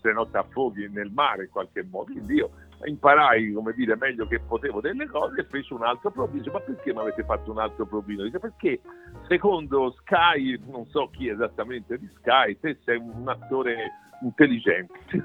se 0.00 0.12
no 0.12 0.28
ti 0.28 0.36
affoghi 0.36 0.88
nel 0.88 1.10
mare 1.10 1.44
in 1.44 1.50
qualche 1.50 1.82
modo. 1.82 2.12
Quindi 2.12 2.34
io 2.34 2.50
imparai 2.84 3.52
come 3.52 3.72
dire 3.72 3.96
meglio 3.96 4.26
che 4.26 4.40
potevo 4.40 4.80
delle 4.80 5.06
cose 5.06 5.40
e 5.40 5.44
feci 5.44 5.72
un 5.72 5.82
altro 5.82 6.10
provino. 6.10 6.52
Ma 6.52 6.60
perché 6.60 6.92
mi 6.92 7.00
avete 7.00 7.24
fatto 7.24 7.50
un 7.50 7.58
altro 7.58 7.86
provino? 7.86 8.24
Dice 8.24 8.38
perché 8.38 8.80
secondo 9.28 9.94
Sky 10.00 10.60
non 10.66 10.86
so 10.86 11.08
chi 11.10 11.28
esattamente 11.28 11.98
di 11.98 12.10
Sky 12.16 12.58
te 12.58 12.78
sei 12.84 12.98
un 12.98 13.28
attore 13.28 13.76
intelligente. 14.22 14.94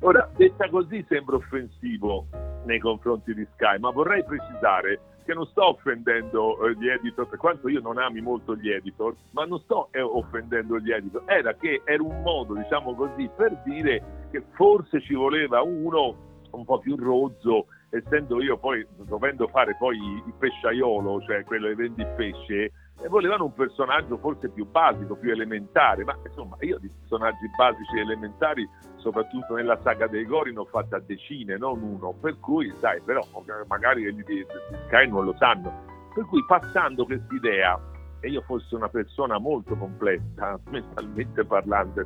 Ora 0.00 0.28
detta 0.36 0.68
così 0.68 1.04
sembra 1.08 1.36
offensivo 1.36 2.26
nei 2.64 2.78
confronti 2.78 3.34
di 3.34 3.46
Sky 3.54 3.78
ma 3.78 3.90
vorrei 3.90 4.24
precisare 4.24 5.00
che 5.28 5.34
non 5.34 5.44
sto 5.48 5.68
offendendo 5.68 6.58
eh, 6.66 6.74
gli 6.78 6.88
editor, 6.88 7.28
per 7.28 7.38
quanto 7.38 7.68
io 7.68 7.82
non 7.82 7.98
ami 7.98 8.22
molto 8.22 8.56
gli 8.56 8.70
editor, 8.70 9.14
ma 9.32 9.44
non 9.44 9.60
sto 9.60 9.88
eh, 9.90 10.00
offendendo 10.00 10.78
gli 10.78 10.90
editor, 10.90 11.22
era 11.26 11.52
che 11.52 11.82
era 11.84 12.02
un 12.02 12.22
modo, 12.22 12.54
diciamo 12.54 12.94
così, 12.94 13.28
per 13.36 13.60
dire 13.62 14.26
che 14.30 14.42
forse 14.52 15.02
ci 15.02 15.12
voleva 15.12 15.60
uno 15.60 16.16
un 16.52 16.64
po' 16.64 16.78
più 16.78 16.96
rozzo, 16.96 17.66
essendo 17.90 18.40
io 18.40 18.56
poi, 18.56 18.86
dovendo 19.02 19.48
fare 19.48 19.76
poi 19.76 19.98
il 19.98 20.32
pesciaiolo, 20.38 21.20
cioè 21.26 21.44
quello 21.44 21.68
che 21.68 21.74
vende 21.74 22.02
il 22.04 22.14
pesce, 22.16 22.72
e 23.00 23.08
volevano 23.08 23.44
un 23.44 23.54
personaggio 23.54 24.18
forse 24.18 24.48
più 24.48 24.68
basico, 24.68 25.16
più 25.16 25.30
elementare, 25.30 26.04
ma 26.04 26.16
insomma 26.24 26.56
io 26.60 26.78
di 26.78 26.88
personaggi 26.88 27.48
basici 27.56 27.96
e 27.96 28.00
elementari, 28.00 28.68
soprattutto 28.96 29.54
nella 29.54 29.78
saga 29.82 30.06
dei 30.06 30.24
Gori, 30.24 30.52
ne 30.52 30.60
ho 30.60 30.64
fatte 30.64 30.96
a 30.96 31.00
decine, 31.00 31.56
non 31.56 31.80
uno, 31.82 32.12
per 32.12 32.38
cui 32.40 32.72
sai, 32.80 33.00
però 33.00 33.24
magari 33.66 34.12
di, 34.14 34.24
di 34.24 34.46
Sky 34.86 35.08
non 35.08 35.24
lo 35.24 35.34
sanno, 35.38 35.72
per 36.12 36.24
cui 36.26 36.44
passando 36.46 37.04
quest'idea 37.04 37.80
e 38.20 38.30
io 38.30 38.42
fossi 38.42 38.74
una 38.74 38.88
persona 38.88 39.38
molto 39.38 39.76
complessa, 39.76 40.58
mentalmente 40.70 41.44
parlando, 41.44 42.04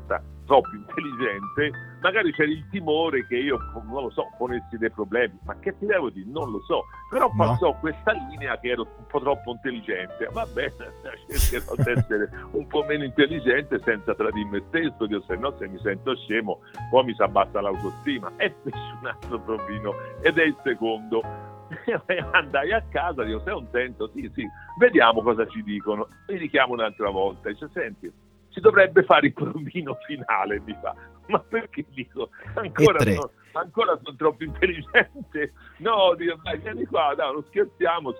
troppo 0.52 0.76
intelligente, 0.76 1.70
magari 2.02 2.30
c'era 2.32 2.50
il 2.50 2.68
timore 2.68 3.26
che 3.26 3.36
io, 3.36 3.56
non 3.86 4.02
lo 4.02 4.10
so, 4.10 4.28
ponessi 4.36 4.76
dei 4.76 4.90
problemi. 4.90 5.38
Ma 5.44 5.56
che 5.58 5.78
ti 5.78 5.86
devo 5.86 6.10
dire? 6.10 6.28
Non 6.28 6.50
lo 6.50 6.60
so. 6.60 6.84
Però 7.08 7.28
no. 7.28 7.34
passò 7.34 7.74
questa 7.78 8.12
linea 8.28 8.58
che 8.58 8.68
ero 8.68 8.82
un 8.82 9.06
po' 9.06 9.20
troppo 9.20 9.52
intelligente. 9.52 10.28
Va 10.30 10.44
bene, 10.52 10.74
cercherò 11.26 11.74
di 11.76 11.90
essere 11.90 12.30
un 12.50 12.66
po' 12.66 12.84
meno 12.84 13.04
intelligente 13.04 13.80
senza 13.82 14.14
tradire 14.14 14.48
me 14.50 14.62
stesso, 14.68 15.06
Dio, 15.06 15.22
se 15.22 15.36
no 15.36 15.54
se 15.56 15.66
mi 15.68 15.78
sento 15.78 16.14
scemo 16.16 16.60
poi 16.90 17.04
mi 17.04 17.14
si 17.14 17.22
abbassa 17.22 17.62
l'autostima. 17.62 18.30
E 18.36 18.54
feci 18.62 18.78
un 19.00 19.06
altro 19.06 19.40
provino 19.40 19.94
ed 20.20 20.36
è 20.36 20.44
il 20.44 20.56
secondo 20.62 21.22
andai 22.32 22.72
a 22.72 22.82
casa, 22.90 23.24
dico 23.24 23.40
sei 23.40 23.54
contento? 23.54 24.10
Sì, 24.14 24.30
sì, 24.34 24.46
vediamo 24.78 25.22
cosa 25.22 25.46
ci 25.46 25.62
dicono. 25.62 26.08
Mi 26.28 26.36
richiamo 26.36 26.74
un'altra 26.74 27.08
volta, 27.08 27.48
dice 27.48 27.70
senti, 27.72 28.12
si 28.52 28.60
dovrebbe 28.60 29.02
fare 29.02 29.26
il 29.26 29.32
provino 29.32 29.96
finale, 30.06 30.60
mi 30.60 30.76
fa. 30.80 30.94
Ma 31.26 31.38
perché 31.38 31.84
dico, 31.90 32.30
ancora, 32.54 33.00
sono, 33.00 33.30
ancora 33.52 33.98
sono 34.02 34.16
troppo 34.16 34.44
intelligente? 34.44 35.52
No, 35.78 36.14
dico, 36.14 36.38
dai, 36.42 36.58
vieni 36.58 36.84
qua, 36.86 37.14
dai, 37.16 37.32
non 37.32 37.44
scherziamo. 37.48 38.14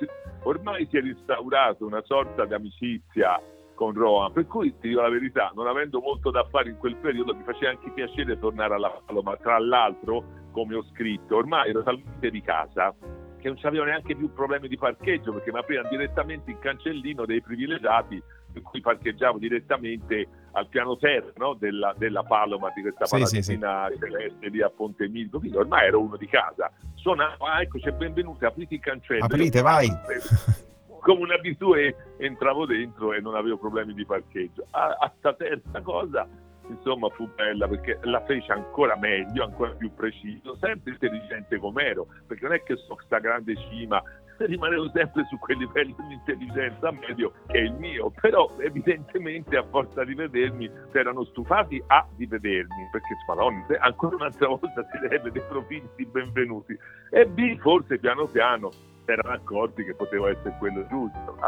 Ormai 0.44 0.86
si 0.90 0.96
è 0.96 1.02
restaurato 1.02 1.86
una 1.86 2.02
sorta 2.04 2.44
di 2.44 2.54
amicizia 2.54 3.40
con 3.74 3.92
Roma, 3.92 4.30
per 4.30 4.46
cui 4.46 4.72
ti 4.78 4.88
dico 4.88 5.00
la 5.00 5.08
verità, 5.08 5.50
non 5.54 5.66
avendo 5.66 6.00
molto 6.00 6.30
da 6.30 6.44
fare 6.50 6.70
in 6.70 6.78
quel 6.78 6.96
periodo 6.96 7.34
mi 7.34 7.42
faceva 7.42 7.70
anche 7.70 7.90
piacere 7.90 8.38
tornare 8.38 8.74
alla 8.74 8.90
Paloma, 9.04 9.36
tra 9.36 9.58
l'altro, 9.58 10.24
come 10.52 10.76
ho 10.76 10.84
scritto, 10.92 11.36
ormai 11.36 11.70
ero 11.70 11.82
talmente 11.82 12.30
di 12.30 12.40
casa 12.42 12.94
che 13.42 13.48
non 13.48 13.58
c'avevano 13.60 13.90
neanche 13.90 14.14
più 14.14 14.32
problemi 14.32 14.68
di 14.68 14.78
parcheggio 14.78 15.32
perché 15.32 15.50
mi 15.50 15.58
aprivano 15.58 15.88
direttamente 15.88 16.52
il 16.52 16.58
cancellino 16.60 17.26
dei 17.26 17.42
privilegiati 17.42 18.22
per 18.52 18.62
cui 18.62 18.80
parcheggiavo 18.80 19.38
direttamente 19.38 20.26
al 20.52 20.68
piano 20.68 20.96
terra 20.96 21.32
no? 21.36 21.54
della, 21.54 21.94
della, 21.96 22.22
Paloma 22.22 22.70
di 22.74 22.82
questa 22.82 23.06
sì, 23.06 23.16
palazzina 23.16 23.86
sì, 23.88 23.94
sì. 23.94 24.00
celeste 24.00 24.48
lì 24.48 24.62
a 24.62 24.70
Ponte 24.70 25.08
Milvio 25.08 25.38
quindi 25.38 25.56
ormai 25.56 25.86
ero 25.86 26.00
uno 26.00 26.16
di 26.16 26.26
casa 26.26 26.70
suonavo, 26.94 27.44
ah 27.46 27.62
ecco 27.62 27.78
c'è 27.78 27.92
benvenuti 27.92 28.44
aprite 28.44 28.74
il 28.74 28.80
cancello 28.80 29.24
aprite 29.24 29.62
vai 29.62 29.88
come 31.00 31.20
un 31.20 31.32
abitudine 31.32 31.94
entravo 32.18 32.66
dentro 32.66 33.12
e 33.12 33.20
non 33.20 33.34
avevo 33.34 33.56
problemi 33.58 33.94
di 33.94 34.04
parcheggio 34.04 34.66
a, 34.70 34.96
a 35.00 35.12
sta 35.18 35.32
terza 35.34 35.80
cosa 35.80 36.28
insomma 36.72 37.08
fu 37.10 37.28
bella 37.34 37.68
perché 37.68 37.98
la 38.02 38.22
fece 38.24 38.52
ancora 38.52 38.96
meglio, 38.96 39.44
ancora 39.44 39.72
più 39.72 39.92
preciso, 39.94 40.56
sempre 40.56 40.92
intelligente 40.92 41.58
come 41.58 41.84
ero, 41.84 42.06
perché 42.26 42.44
non 42.44 42.54
è 42.54 42.62
che 42.62 42.76
so 42.76 42.94
questa 42.94 43.18
grande 43.18 43.54
cima, 43.68 44.02
rimanevo 44.46 44.90
sempre 44.90 45.24
su 45.28 45.38
quel 45.38 45.58
livello 45.58 45.94
di 46.08 46.14
intelligenza 46.14 46.90
medio 46.90 47.32
che 47.46 47.58
è 47.58 47.62
il 47.62 47.74
mio, 47.74 48.12
però 48.20 48.50
evidentemente 48.58 49.56
a 49.56 49.64
forza 49.64 50.04
di 50.04 50.14
vedermi 50.14 50.70
si 50.90 50.98
erano 50.98 51.24
stufati 51.24 51.82
A 51.86 52.06
di 52.16 52.26
vedermi, 52.26 52.88
perché 52.90 53.14
Spaloni 53.22 53.64
ancora 53.78 54.16
un'altra 54.16 54.48
volta 54.48 54.86
si 54.90 55.08
deve 55.08 55.30
dei 55.30 55.42
profili 55.48 55.88
di 55.96 56.06
benvenuti, 56.06 56.76
e 57.10 57.26
B 57.26 57.58
forse 57.58 57.98
piano 57.98 58.26
piano 58.26 58.70
si 58.70 59.10
erano 59.10 59.34
accorti 59.34 59.84
che 59.84 59.94
poteva 59.94 60.30
essere 60.30 60.54
quello 60.58 60.86
giusto. 60.88 61.38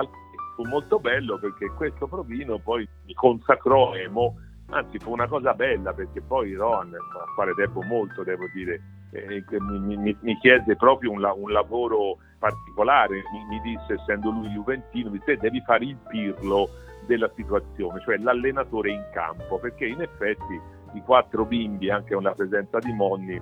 Fu 0.54 0.62
molto 0.68 1.00
bello 1.00 1.36
perché 1.38 1.68
questo 1.74 2.06
provino 2.06 2.58
poi 2.58 2.88
mi 3.06 3.14
consacrò 3.14 3.94
Emo 3.96 4.36
anzi 4.74 4.98
fu 4.98 5.12
una 5.12 5.28
cosa 5.28 5.54
bella 5.54 5.92
perché 5.92 6.20
poi 6.20 6.54
Rohan, 6.54 6.92
a 6.94 7.32
quale 7.34 7.54
devo 7.54 7.82
molto, 7.82 8.22
devo 8.22 8.44
dire, 8.52 8.80
eh, 9.12 9.44
mi, 9.60 9.96
mi, 9.96 10.16
mi, 10.20 10.38
chiese 10.38 10.76
proprio 10.76 11.12
un, 11.12 11.22
un 11.36 11.50
lavoro 11.50 12.18
particolare, 12.38 13.22
mi, 13.32 13.44
mi, 13.48 13.60
disse, 13.60 13.94
essendo 13.94 14.30
lui 14.30 14.48
juventino, 14.48 15.10
mi 15.10 15.18
disse, 15.18 15.36
devi 15.36 15.62
fare 15.64 15.84
il 15.84 15.96
pirlo 16.08 16.68
della 17.06 17.30
situazione, 17.34 18.00
cioè 18.00 18.18
l'allenatore 18.18 18.90
in 18.90 19.04
campo, 19.12 19.58
perché 19.58 19.86
in 19.86 20.00
effetti 20.00 20.60
i 20.94 21.00
quattro 21.02 21.44
bimbi, 21.44 21.90
anche 21.90 22.14
con 22.14 22.24
la 22.24 22.32
presenza 22.32 22.78
di 22.78 22.92
Monni, 22.92 23.40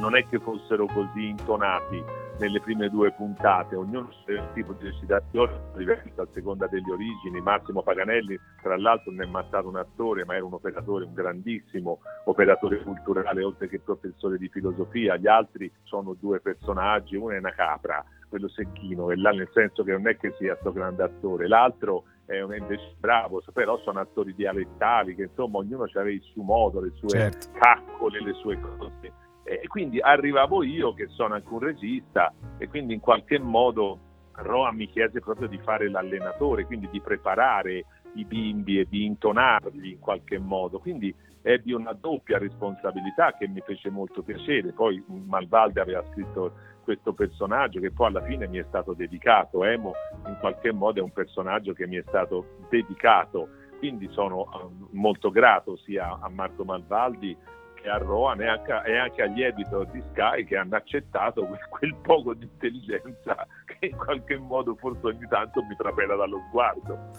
non 0.00 0.16
è 0.16 0.26
che 0.26 0.38
fossero 0.38 0.86
così 0.86 1.28
intonati 1.28 2.02
nelle 2.42 2.60
prime 2.60 2.90
due 2.90 3.12
puntate, 3.12 3.76
ognuno 3.76 4.08
un 4.26 4.48
tipo 4.52 4.72
di 4.72 4.86
recitazione 4.86 5.60
diversa 5.76 6.22
a 6.22 6.26
seconda 6.32 6.66
delle 6.66 6.90
origini. 6.90 7.40
Massimo 7.40 7.82
Paganelli, 7.82 8.36
tra 8.60 8.76
l'altro, 8.76 9.12
non 9.12 9.22
è 9.22 9.26
mai 9.30 9.44
stato 9.46 9.68
un 9.68 9.76
attore, 9.76 10.24
ma 10.24 10.34
era 10.34 10.44
un 10.44 10.54
operatore, 10.54 11.04
un 11.04 11.14
grandissimo 11.14 12.00
operatore 12.24 12.82
culturale, 12.82 13.44
oltre 13.44 13.68
che 13.68 13.78
professore 13.78 14.38
di 14.38 14.48
filosofia. 14.48 15.16
Gli 15.16 15.28
altri 15.28 15.70
sono 15.84 16.16
due 16.18 16.40
personaggi, 16.40 17.14
uno 17.14 17.30
è 17.30 17.38
una 17.38 17.54
capra, 17.54 18.04
quello 18.28 18.48
secchino, 18.48 19.10
e 19.10 19.16
là 19.16 19.30
nel 19.30 19.48
senso 19.52 19.84
che 19.84 19.92
non 19.92 20.08
è 20.08 20.16
che 20.16 20.34
sia 20.36 20.54
questo 20.54 20.72
grande 20.72 21.04
attore, 21.04 21.46
l'altro 21.46 22.04
è 22.24 22.40
un 22.40 22.56
invece 22.56 22.96
bravo, 22.98 23.40
però 23.52 23.78
sono 23.78 24.00
attori 24.00 24.34
dialettali 24.34 25.14
che 25.14 25.24
insomma 25.24 25.58
ognuno 25.58 25.84
aveva 25.84 26.10
il 26.10 26.22
suo 26.32 26.42
modo, 26.42 26.80
le 26.80 26.92
sue 26.94 27.08
certo. 27.08 27.48
caccole, 27.52 28.20
le 28.20 28.32
sue 28.32 28.58
cose 28.58 29.30
e 29.44 29.66
quindi 29.66 30.00
arrivavo 30.00 30.62
io 30.62 30.94
che 30.94 31.08
sono 31.08 31.34
anche 31.34 31.52
un 31.52 31.58
regista 31.58 32.32
e 32.58 32.68
quindi 32.68 32.94
in 32.94 33.00
qualche 33.00 33.38
modo 33.38 33.98
Roa 34.34 34.72
mi 34.72 34.88
chiese 34.88 35.20
proprio 35.20 35.48
di 35.48 35.58
fare 35.58 35.90
l'allenatore, 35.90 36.64
quindi 36.64 36.88
di 36.90 37.00
preparare 37.00 37.84
i 38.14 38.24
bimbi 38.24 38.78
e 38.78 38.86
di 38.88 39.04
intonarli 39.04 39.92
in 39.92 39.98
qualche 39.98 40.38
modo. 40.38 40.78
Quindi 40.78 41.14
ebbi 41.42 41.72
una 41.72 41.92
doppia 41.92 42.38
responsabilità 42.38 43.34
che 43.36 43.48
mi 43.48 43.60
fece 43.60 43.90
molto 43.90 44.22
piacere. 44.22 44.72
Poi 44.72 45.02
Malvalde 45.06 45.80
aveva 45.80 46.04
scritto 46.10 46.52
questo 46.82 47.12
personaggio 47.12 47.80
che 47.80 47.92
poi 47.92 48.08
alla 48.08 48.22
fine 48.22 48.46
mi 48.48 48.58
è 48.58 48.64
stato 48.68 48.92
dedicato. 48.94 49.64
Emo 49.64 49.92
in 50.26 50.36
qualche 50.40 50.72
modo 50.72 51.00
è 51.00 51.02
un 51.02 51.12
personaggio 51.12 51.72
che 51.72 51.86
mi 51.86 51.96
è 51.96 52.04
stato 52.06 52.58
dedicato, 52.68 53.48
quindi 53.78 54.08
sono 54.10 54.44
eh, 54.44 54.86
molto 54.92 55.30
grato 55.30 55.76
sia 55.76 56.18
a 56.20 56.28
Marco 56.28 56.64
Malvaldi 56.64 57.36
che 57.82 57.88
a 57.90 57.98
Rohan 57.98 58.40
e 58.40 58.46
anche, 58.46 58.82
e 58.86 58.96
anche 58.96 59.22
agli 59.22 59.42
editor 59.42 59.86
di 59.88 60.02
Sky 60.10 60.44
che 60.44 60.56
hanno 60.56 60.76
accettato 60.76 61.44
quel, 61.46 61.60
quel, 61.68 61.94
poco 61.96 62.34
di 62.34 62.44
intelligenza 62.44 63.46
che 63.66 63.86
in 63.86 63.96
qualche 63.96 64.38
modo 64.38 64.74
forse 64.76 65.06
ogni 65.06 65.26
tanto 65.28 65.62
mi 65.64 65.74
trapela 65.76 66.14
dallo 66.14 66.38
sguardo. 66.48 67.10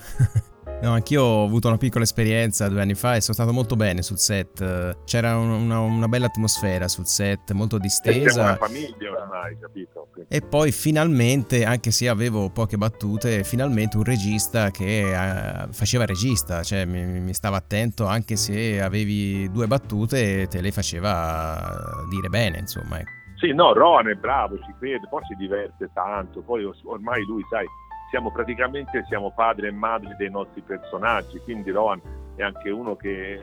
No, 0.81 0.91
anch'io 0.91 1.23
ho 1.23 1.45
avuto 1.45 1.69
una 1.69 1.77
piccola 1.77 2.03
esperienza 2.03 2.67
due 2.67 2.81
anni 2.81 2.93
fa 2.93 3.15
e 3.15 3.21
sono 3.21 3.33
stato 3.33 3.53
molto 3.53 3.75
bene 3.75 4.01
sul 4.01 4.17
set. 4.17 5.03
C'era 5.05 5.37
una, 5.37 5.79
una 5.79 6.07
bella 6.07 6.25
atmosfera 6.25 6.87
sul 6.87 7.05
set, 7.05 7.51
molto 7.53 7.77
distesa. 7.77 8.29
Siamo 8.29 8.47
una 8.49 8.57
famiglia 8.57 9.11
ormai, 9.11 9.57
capito? 9.59 10.09
E 10.27 10.41
poi 10.41 10.71
finalmente, 10.71 11.63
anche 11.63 11.91
se 11.91 12.09
avevo 12.09 12.49
poche 12.49 12.77
battute, 12.77 13.43
finalmente 13.43 13.97
un 13.97 14.03
regista 14.03 14.71
che 14.71 15.13
uh, 15.13 15.71
faceva 15.71 16.05
regista, 16.05 16.63
cioè 16.63 16.85
mi, 16.85 17.03
mi, 17.05 17.33
stava 17.33 17.57
attento 17.57 18.05
anche 18.05 18.35
se 18.35 18.81
avevi 18.81 19.49
due 19.51 19.67
battute 19.67 20.47
te 20.47 20.61
le 20.61 20.71
faceva 20.71 22.05
dire 22.09 22.29
bene, 22.29 22.59
insomma. 22.59 22.99
Ecco. 22.99 23.21
Sì, 23.35 23.53
no, 23.53 23.73
Rohan 23.73 24.07
è 24.07 24.15
bravo, 24.15 24.57
ci 24.59 24.73
crede, 24.79 25.05
poi 25.09 25.21
si 25.27 25.35
diverte 25.35 25.89
tanto, 25.93 26.41
poi 26.41 26.63
ormai 26.85 27.25
lui, 27.25 27.43
sai 27.49 27.65
siamo 28.13 28.29
praticamente 28.29 29.03
siamo 29.07 29.31
padre 29.31 29.69
e 29.69 29.71
madre 29.71 30.15
dei 30.19 30.29
nostri 30.29 30.61
personaggi, 30.61 31.39
quindi 31.39 31.71
Rohan 31.71 31.99
è 32.35 32.43
anche 32.43 32.69
uno 32.69 32.95
che 32.95 33.39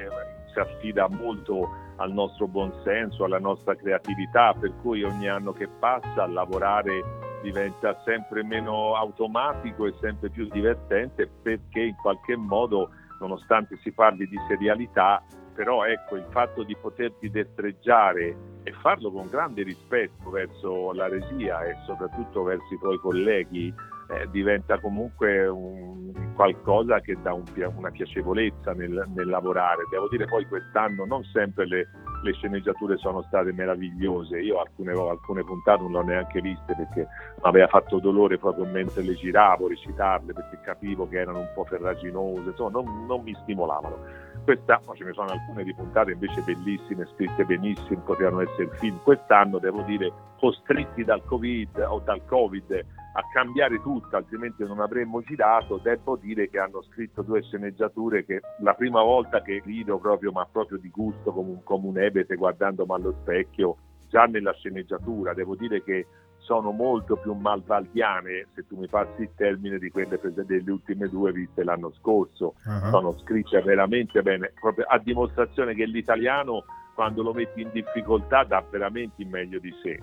si 0.52 0.60
affida 0.60 1.08
molto 1.08 1.68
al 1.96 2.12
nostro 2.12 2.46
buonsenso, 2.46 3.24
alla 3.24 3.40
nostra 3.40 3.74
creatività, 3.74 4.54
per 4.54 4.72
cui 4.80 5.02
ogni 5.02 5.28
anno 5.28 5.52
che 5.52 5.66
passa 5.66 6.22
a 6.22 6.28
lavorare 6.28 7.02
diventa 7.42 8.00
sempre 8.04 8.44
meno 8.44 8.94
automatico 8.94 9.86
e 9.86 9.94
sempre 10.00 10.30
più 10.30 10.48
divertente 10.48 11.28
perché 11.42 11.80
in 11.80 11.96
qualche 11.96 12.36
modo, 12.36 12.90
nonostante 13.18 13.76
si 13.82 13.90
parli 13.90 14.28
di 14.28 14.38
serialità, 14.46 15.20
però 15.52 15.84
ecco 15.84 16.14
il 16.14 16.26
fatto 16.30 16.62
di 16.62 16.76
poterti 16.76 17.28
destreggiare 17.28 18.36
e 18.62 18.72
farlo 18.80 19.10
con 19.10 19.26
grande 19.26 19.64
rispetto 19.64 20.30
verso 20.30 20.92
la 20.92 21.08
regia 21.08 21.64
e 21.64 21.74
soprattutto 21.86 22.44
verso 22.44 22.72
i 22.72 22.78
tuoi 22.78 22.98
colleghi 22.98 23.74
eh, 24.10 24.28
diventa 24.30 24.78
comunque 24.80 25.46
un, 25.46 26.12
qualcosa 26.34 27.00
che 27.00 27.16
dà 27.22 27.32
un, 27.32 27.44
una 27.76 27.90
piacevolezza 27.90 28.72
nel, 28.72 29.04
nel, 29.14 29.26
lavorare. 29.28 29.86
Devo 29.90 30.08
dire 30.08 30.24
poi 30.24 30.46
quest'anno 30.46 31.04
non 31.04 31.22
sempre 31.24 31.66
le, 31.66 31.88
le 32.22 32.32
sceneggiature 32.32 32.96
sono 32.96 33.22
state 33.22 33.52
meravigliose, 33.52 34.40
io 34.40 34.58
alcune, 34.60 34.92
alcune 34.92 35.44
puntate 35.44 35.82
non 35.82 35.92
le 35.92 35.98
ho 35.98 36.02
neanche 36.02 36.40
viste 36.40 36.74
perché 36.74 37.00
mi 37.00 37.42
aveva 37.42 37.68
fatto 37.68 37.98
dolore 37.98 38.38
proprio 38.38 38.64
mentre 38.64 39.02
le 39.02 39.14
giravo, 39.14 39.68
recitarle 39.68 40.32
perché 40.32 40.58
capivo 40.62 41.08
che 41.08 41.18
erano 41.18 41.40
un 41.40 41.50
po' 41.54 41.64
ferraginose, 41.64 42.48
insomma 42.50 42.70
non, 42.70 43.06
non 43.06 43.22
mi 43.22 43.34
stimolavano. 43.42 44.28
Quest'anno 44.42 44.94
ce 44.94 45.04
ne 45.04 45.12
sono 45.12 45.28
alcune 45.28 45.62
di 45.62 45.74
puntate 45.74 46.12
invece 46.12 46.40
bellissime, 46.40 47.06
scritte 47.14 47.44
benissimo, 47.44 48.00
potevano 48.00 48.40
essere 48.40 48.70
film. 48.78 48.98
Quest'anno 49.02 49.58
devo 49.58 49.82
dire 49.82 50.10
costretti 50.38 51.04
dal 51.04 51.22
Covid 51.24 51.86
o 51.86 52.00
dal 52.00 52.24
Covid 52.24 52.84
a 53.12 53.22
cambiare 53.32 53.80
tutto, 53.82 54.16
altrimenti 54.16 54.64
non 54.64 54.80
avremmo 54.80 55.20
girato. 55.22 55.78
Devo 55.82 56.16
dire 56.16 56.48
che 56.48 56.58
hanno 56.58 56.82
scritto 56.82 57.22
due 57.22 57.42
sceneggiature 57.42 58.24
che 58.24 58.40
la 58.60 58.74
prima 58.74 59.02
volta 59.02 59.42
che 59.42 59.60
rido 59.64 59.98
proprio, 59.98 60.32
ma 60.32 60.46
proprio 60.50 60.78
di 60.78 60.90
gusto 60.90 61.32
come 61.32 61.50
un, 61.50 61.62
come 61.64 61.88
un 61.88 61.98
ebete 61.98 62.36
guardandomi 62.36 62.92
allo 62.92 63.14
specchio, 63.20 63.76
già 64.08 64.24
nella 64.24 64.52
sceneggiatura, 64.52 65.34
devo 65.34 65.54
dire 65.56 65.82
che 65.82 66.06
sono 66.38 66.70
molto 66.72 67.16
più 67.16 67.32
malvaldiane, 67.34 68.48
se 68.54 68.66
tu 68.66 68.76
mi 68.76 68.88
passi 68.88 69.22
il 69.22 69.30
termine, 69.36 69.78
di 69.78 69.90
quelle 69.90 70.18
delle 70.46 70.70
ultime 70.70 71.08
due 71.08 71.32
viste 71.32 71.62
l'anno 71.62 71.92
scorso. 71.92 72.54
Uh-huh. 72.64 72.90
Sono 72.90 73.18
scritte 73.18 73.60
veramente 73.62 74.22
bene, 74.22 74.52
proprio 74.58 74.86
a 74.88 74.98
dimostrazione 74.98 75.74
che 75.74 75.84
l'italiano 75.84 76.64
quando 77.00 77.22
lo 77.22 77.32
metti 77.32 77.62
in 77.62 77.70
difficoltà 77.72 78.44
dà 78.44 78.62
veramente 78.68 79.22
il 79.22 79.28
meglio 79.28 79.58
di 79.58 79.72
sé. 79.82 79.98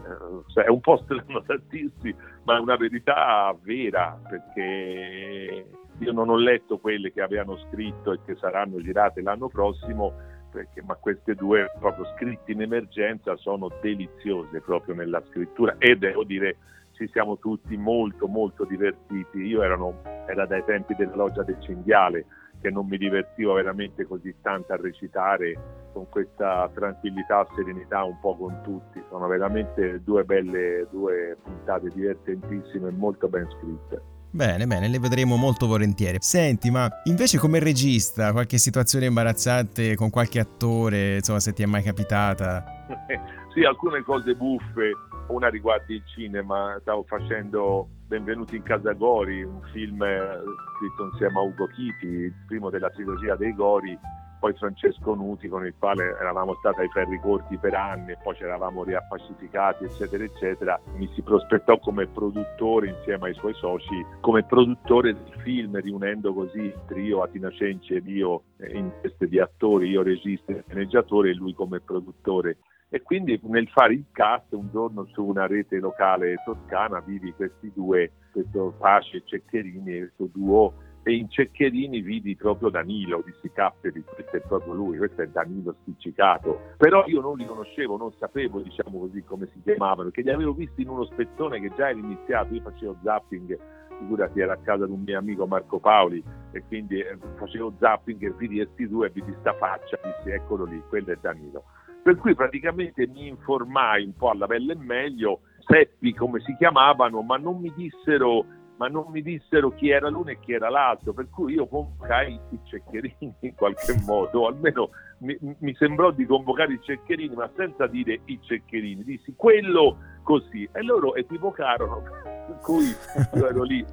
Cioè, 0.47 0.63
è 0.63 0.69
un 0.69 0.79
po' 0.79 0.97
strano 1.03 1.43
da 1.45 1.55
dirsi, 1.69 2.15
ma 2.41 2.57
è 2.57 2.59
una 2.59 2.75
verità 2.75 3.55
vera, 3.61 4.19
perché 4.27 5.67
io 5.95 6.11
non 6.11 6.29
ho 6.29 6.35
letto 6.35 6.79
quelle 6.79 7.13
che 7.13 7.21
avevano 7.21 7.55
scritto 7.69 8.13
e 8.13 8.19
che 8.25 8.35
saranno 8.37 8.81
girate 8.81 9.21
l'anno 9.21 9.47
prossimo, 9.47 10.11
perché, 10.51 10.81
ma 10.81 10.95
queste 10.95 11.35
due 11.35 11.71
proprio 11.77 12.03
scritte 12.15 12.51
in 12.51 12.63
emergenza 12.63 13.35
sono 13.35 13.69
deliziose 13.79 14.59
proprio 14.61 14.95
nella 14.95 15.21
scrittura 15.29 15.75
e 15.77 15.97
devo 15.97 16.23
dire 16.23 16.57
ci 16.93 17.07
siamo 17.09 17.37
tutti 17.37 17.77
molto 17.77 18.25
molto 18.25 18.65
divertiti. 18.65 19.37
Io 19.45 19.61
erano, 19.61 20.01
era 20.25 20.47
dai 20.47 20.63
tempi 20.65 20.95
della 20.95 21.13
loggia 21.15 21.43
del 21.43 21.61
cinghiale 21.61 22.25
che 22.67 22.71
non 22.71 22.85
mi 22.85 22.97
divertivo 22.97 23.53
veramente 23.53 24.05
così 24.05 24.35
tanto 24.41 24.73
a 24.73 24.75
recitare 24.75 25.57
con 25.93 26.07
questa 26.09 26.69
tranquillità, 26.73 27.47
serenità 27.55 28.03
un 28.03 28.19
po' 28.19 28.35
con 28.35 28.59
tutti. 28.63 29.01
Sono 29.09 29.27
veramente 29.27 30.01
due 30.03 30.23
belle, 30.23 30.87
due 30.91 31.37
puntate 31.41 31.89
divertentissime 31.93 32.89
e 32.89 32.91
molto 32.91 33.27
ben 33.29 33.47
scritte. 33.57 34.01
Bene, 34.29 34.67
bene, 34.67 34.89
le 34.89 34.99
vedremo 34.99 35.37
molto 35.37 35.65
volentieri. 35.65 36.17
Senti, 36.19 36.69
ma 36.69 36.87
invece 37.05 37.39
come 37.39 37.59
regista, 37.59 38.33
qualche 38.33 38.57
situazione 38.57 39.05
imbarazzante 39.05 39.95
con 39.95 40.09
qualche 40.09 40.39
attore, 40.39 41.15
insomma, 41.15 41.39
se 41.39 41.53
ti 41.53 41.63
è 41.63 41.65
mai 41.65 41.81
capitata? 41.81 42.63
sì, 43.53 43.63
alcune 43.63 44.03
cose 44.03 44.35
buffe. 44.35 44.91
Una 45.29 45.49
riguarda 45.49 45.91
il 45.93 46.03
cinema, 46.05 46.77
stavo 46.81 47.03
facendo 47.07 47.87
Benvenuti 48.07 48.55
in 48.55 48.63
Casa 48.63 48.93
Gori, 48.93 49.43
un 49.43 49.59
film 49.73 50.01
eh, 50.01 50.39
scritto 50.77 51.09
insieme 51.11 51.39
a 51.39 51.41
Ugo 51.41 51.67
Chiti, 51.67 52.07
il 52.07 52.33
primo 52.47 52.69
della 52.69 52.89
trilogia 52.89 53.35
dei 53.35 53.53
Gori, 53.53 53.99
poi 54.39 54.53
Francesco 54.53 55.13
Nuti 55.13 55.49
con 55.49 55.65
il 55.65 55.73
quale 55.77 56.15
eravamo 56.17 56.55
stati 56.55 56.79
ai 56.79 56.89
ferri 56.89 57.19
corti 57.19 57.57
per 57.57 57.73
anni 57.73 58.11
e 58.13 58.17
poi 58.23 58.33
ci 58.35 58.43
eravamo 58.43 58.85
riappacificati 58.85 59.83
eccetera 59.83 60.23
eccetera. 60.23 60.79
Mi 60.95 61.09
si 61.15 61.21
prospettò 61.21 61.79
come 61.79 62.07
produttore 62.07 62.87
insieme 62.89 63.27
ai 63.27 63.33
suoi 63.33 63.53
soci 63.55 64.05
come 64.21 64.45
produttore 64.45 65.11
del 65.11 65.41
film 65.43 65.77
riunendo 65.81 66.33
così 66.33 66.61
il 66.61 66.79
trio 66.87 67.23
Atina 67.23 67.49
Cenci 67.49 67.95
ed 67.95 68.07
io 68.07 68.43
eh, 68.57 68.77
in 68.77 68.89
teste 69.01 69.27
di 69.27 69.39
attori 69.39 69.89
io 69.89 70.01
regista 70.01 70.53
e 70.53 70.63
sceneggiatore 70.65 71.31
e 71.31 71.33
lui 71.33 71.53
come 71.53 71.81
produttore 71.81 72.59
e 72.89 73.01
quindi 73.01 73.39
nel 73.43 73.67
fare 73.67 73.93
il 73.93 74.05
cast 74.11 74.53
un 74.53 74.69
giorno 74.71 75.05
su 75.11 75.25
una 75.25 75.45
rete 75.45 75.77
locale 75.79 76.41
toscana 76.45 76.99
vidi 77.01 77.33
questi 77.33 77.71
due, 77.73 78.11
questo 78.31 78.75
Pace 78.77 79.17
e 79.17 79.23
Ceccherini, 79.25 79.97
questo 79.97 80.29
duo 80.33 80.73
e 81.03 81.15
in 81.15 81.29
Ceccherini 81.29 82.01
vidi 82.01 82.35
proprio 82.35 82.69
Danilo, 82.69 83.23
dissi 83.25 83.49
capperi, 83.53 84.03
questo 84.03 84.35
è 84.35 84.41
proprio 84.41 84.73
lui, 84.73 84.97
questo 84.97 85.21
è 85.21 85.27
Danilo 85.27 85.75
Spiccicato, 85.81 86.73
però 86.77 87.05
io 87.07 87.21
non 87.21 87.37
li 87.37 87.45
conoscevo, 87.45 87.95
non 87.95 88.11
sapevo 88.19 88.59
diciamo 88.59 88.99
così 88.99 89.23
come 89.23 89.47
si 89.53 89.61
chiamavano, 89.63 90.09
perché 90.09 90.21
li 90.21 90.31
avevo 90.31 90.53
visti 90.53 90.81
in 90.81 90.89
uno 90.89 91.05
spezzone 91.05 91.61
che 91.61 91.71
già 91.77 91.89
era 91.89 91.99
iniziato, 91.99 92.53
io 92.53 92.61
facevo 92.61 92.97
zapping, 93.03 93.57
figurati 93.99 94.39
era 94.41 94.53
a 94.53 94.57
casa 94.57 94.85
di 94.85 94.91
un 94.91 95.01
mio 95.01 95.17
amico 95.17 95.47
Marco 95.47 95.79
Paoli 95.79 96.21
e 96.51 96.63
quindi 96.67 96.99
eh, 96.99 97.17
facevo 97.35 97.75
zapping 97.79 98.21
e 98.23 98.33
vidi 98.37 98.57
questi 98.57 98.87
due 98.87 99.07
e 99.07 99.11
vidi 99.11 99.33
sta 99.39 99.53
faccia, 99.53 99.97
dissi 100.03 100.29
eccolo 100.33 100.65
lì, 100.65 100.81
quello 100.89 101.13
è 101.13 101.17
Danilo. 101.21 101.63
Per 102.07 102.15
cui 102.15 102.35
praticamente 102.35 103.05
mi 103.05 103.27
informai 103.27 104.05
un 104.05 104.15
po' 104.15 104.29
alla 104.29 104.47
pelle 104.47 104.71
e 104.71 104.77
meglio, 104.77 105.41
seppi 105.67 106.13
come 106.13 106.39
si 106.39 106.55
chiamavano, 106.55 107.21
ma 107.21 107.35
non 107.35 107.59
mi 107.59 107.69
dissero 107.75 108.45
ma 108.77 108.87
non 108.87 109.07
mi 109.09 109.21
dissero 109.21 109.71
chi 109.71 109.89
era 109.89 110.07
l'uno 110.07 110.29
e 110.29 110.39
chi 110.39 110.53
era 110.53 110.69
l'altro, 110.69 111.11
per 111.11 111.29
cui 111.29 111.55
io 111.55 111.67
convocai 111.67 112.39
i 112.51 112.59
ceccherini 112.63 113.33
in 113.41 113.55
qualche 113.55 113.99
modo, 114.05 114.47
almeno 114.47 114.91
mi, 115.17 115.37
mi, 115.59 115.75
sembrò 115.75 116.11
di 116.11 116.25
convocare 116.25 116.75
i 116.75 116.79
ceccherini, 116.81 117.35
ma 117.35 117.49
senza 117.57 117.87
dire 117.87 118.21
i 118.25 118.39
ceccherini, 118.41 119.03
dissi 119.03 119.33
quello 119.35 119.97
così, 120.23 120.69
e 120.71 120.81
loro 120.83 121.13
equivocarono, 121.13 122.03
per 122.23 122.59
cui 122.61 122.85
io 123.33 123.47
ero 123.49 123.63
lì 123.63 123.85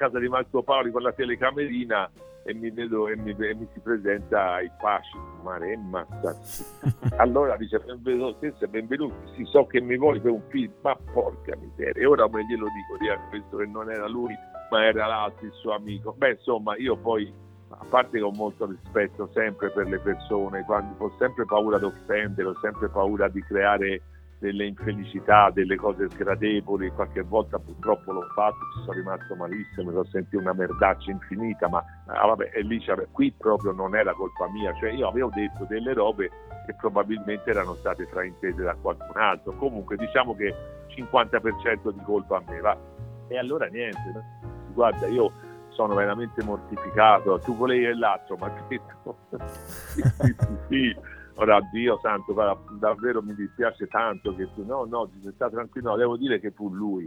casa 0.00 0.18
di 0.18 0.28
Marco 0.28 0.62
Paoli 0.62 0.90
con 0.90 1.02
la 1.02 1.12
telecamerina 1.12 2.10
e 2.42 2.54
mi 2.54 2.70
vedo 2.70 3.06
e 3.08 3.16
mi, 3.16 3.36
e 3.38 3.54
mi 3.54 3.68
si 3.74 3.80
presenta 3.80 4.58
il 4.62 4.72
Pasci 4.80 5.14
Maremma 5.42 6.06
allora 7.18 7.54
dice 7.58 7.78
benvenuto, 7.80 8.38
benvenuto 8.70 9.14
si 9.36 9.44
so 9.44 9.66
che 9.66 9.78
mi 9.82 9.98
vuoi 9.98 10.18
per 10.18 10.30
un 10.30 10.40
film 10.48 10.72
ma 10.80 10.96
porca 11.12 11.54
miseria. 11.56 12.02
E 12.02 12.06
ora 12.06 12.26
me 12.28 12.42
glielo 12.46 12.64
dico 12.64 12.96
di 12.98 13.28
questo 13.28 13.58
che 13.58 13.66
non 13.66 13.90
era 13.90 14.08
lui 14.08 14.34
ma 14.70 14.86
era 14.86 15.06
l'altro 15.06 15.44
il 15.44 15.52
suo 15.52 15.74
amico. 15.74 16.14
Beh 16.16 16.30
insomma 16.30 16.74
io 16.78 16.96
poi 16.96 17.30
a 17.68 17.84
parte 17.90 18.16
che 18.16 18.24
ho 18.24 18.32
molto 18.32 18.64
rispetto 18.64 19.28
sempre 19.34 19.70
per 19.70 19.86
le 19.86 19.98
persone 19.98 20.64
quando 20.64 20.94
ho 20.96 21.14
sempre 21.18 21.44
paura 21.44 21.78
di 21.78 21.84
offendere 21.84 22.48
ho 22.48 22.58
sempre 22.62 22.88
paura 22.88 23.28
di 23.28 23.42
creare 23.42 24.00
delle 24.40 24.64
infelicità, 24.64 25.50
delle 25.52 25.76
cose 25.76 26.08
sgradevoli, 26.08 26.90
qualche 26.90 27.20
volta 27.20 27.58
purtroppo 27.58 28.12
l'ho 28.12 28.26
fatto, 28.34 28.56
ci 28.74 28.80
sono 28.84 28.92
rimasto 28.92 29.36
malissimo, 29.36 29.88
mi 29.88 29.92
sono 29.92 30.04
sentito 30.04 30.38
una 30.38 30.54
merdaccia 30.54 31.10
infinita, 31.10 31.68
ma 31.68 31.84
ah, 32.06 32.26
vabbè, 32.26 32.50
e 32.54 32.62
lì 32.62 32.82
qui 33.12 33.32
proprio 33.32 33.72
non 33.72 33.94
era 33.94 34.14
colpa 34.14 34.48
mia, 34.48 34.72
cioè 34.80 34.92
io 34.92 35.08
avevo 35.08 35.30
detto 35.34 35.66
delle 35.68 35.92
robe 35.92 36.30
che 36.66 36.74
probabilmente 36.74 37.50
erano 37.50 37.74
state 37.74 38.06
fraintese 38.06 38.62
da 38.62 38.74
qualcun 38.74 39.20
altro, 39.20 39.52
comunque 39.52 39.96
diciamo 39.96 40.34
che 40.34 40.54
50% 40.88 41.90
di 41.92 42.00
colpa 42.02 42.38
a 42.38 42.42
me 42.48 42.60
va. 42.60 42.76
E 43.28 43.38
allora 43.38 43.66
niente, 43.66 44.24
guarda, 44.72 45.06
io 45.06 45.30
sono 45.68 45.94
veramente 45.94 46.42
mortificato, 46.42 47.38
tu 47.40 47.54
volevi 47.54 47.94
l'altro, 47.98 48.36
ma 48.36 48.50
detto 48.68 49.18
sì, 49.46 50.02
sì, 50.02 50.34
sì. 50.68 50.96
Ora, 51.40 51.58
Dio 51.72 51.98
santo, 52.02 52.34
davvero 52.78 53.22
mi 53.22 53.34
dispiace 53.34 53.86
tanto 53.86 54.36
che 54.36 54.46
tu, 54.54 54.62
no, 54.66 54.84
no, 54.84 55.10
sta 55.34 55.48
tranquillo, 55.48 55.90
no, 55.90 55.96
devo 55.96 56.18
dire 56.18 56.38
che 56.38 56.50
fu 56.50 56.68
lui. 56.68 57.06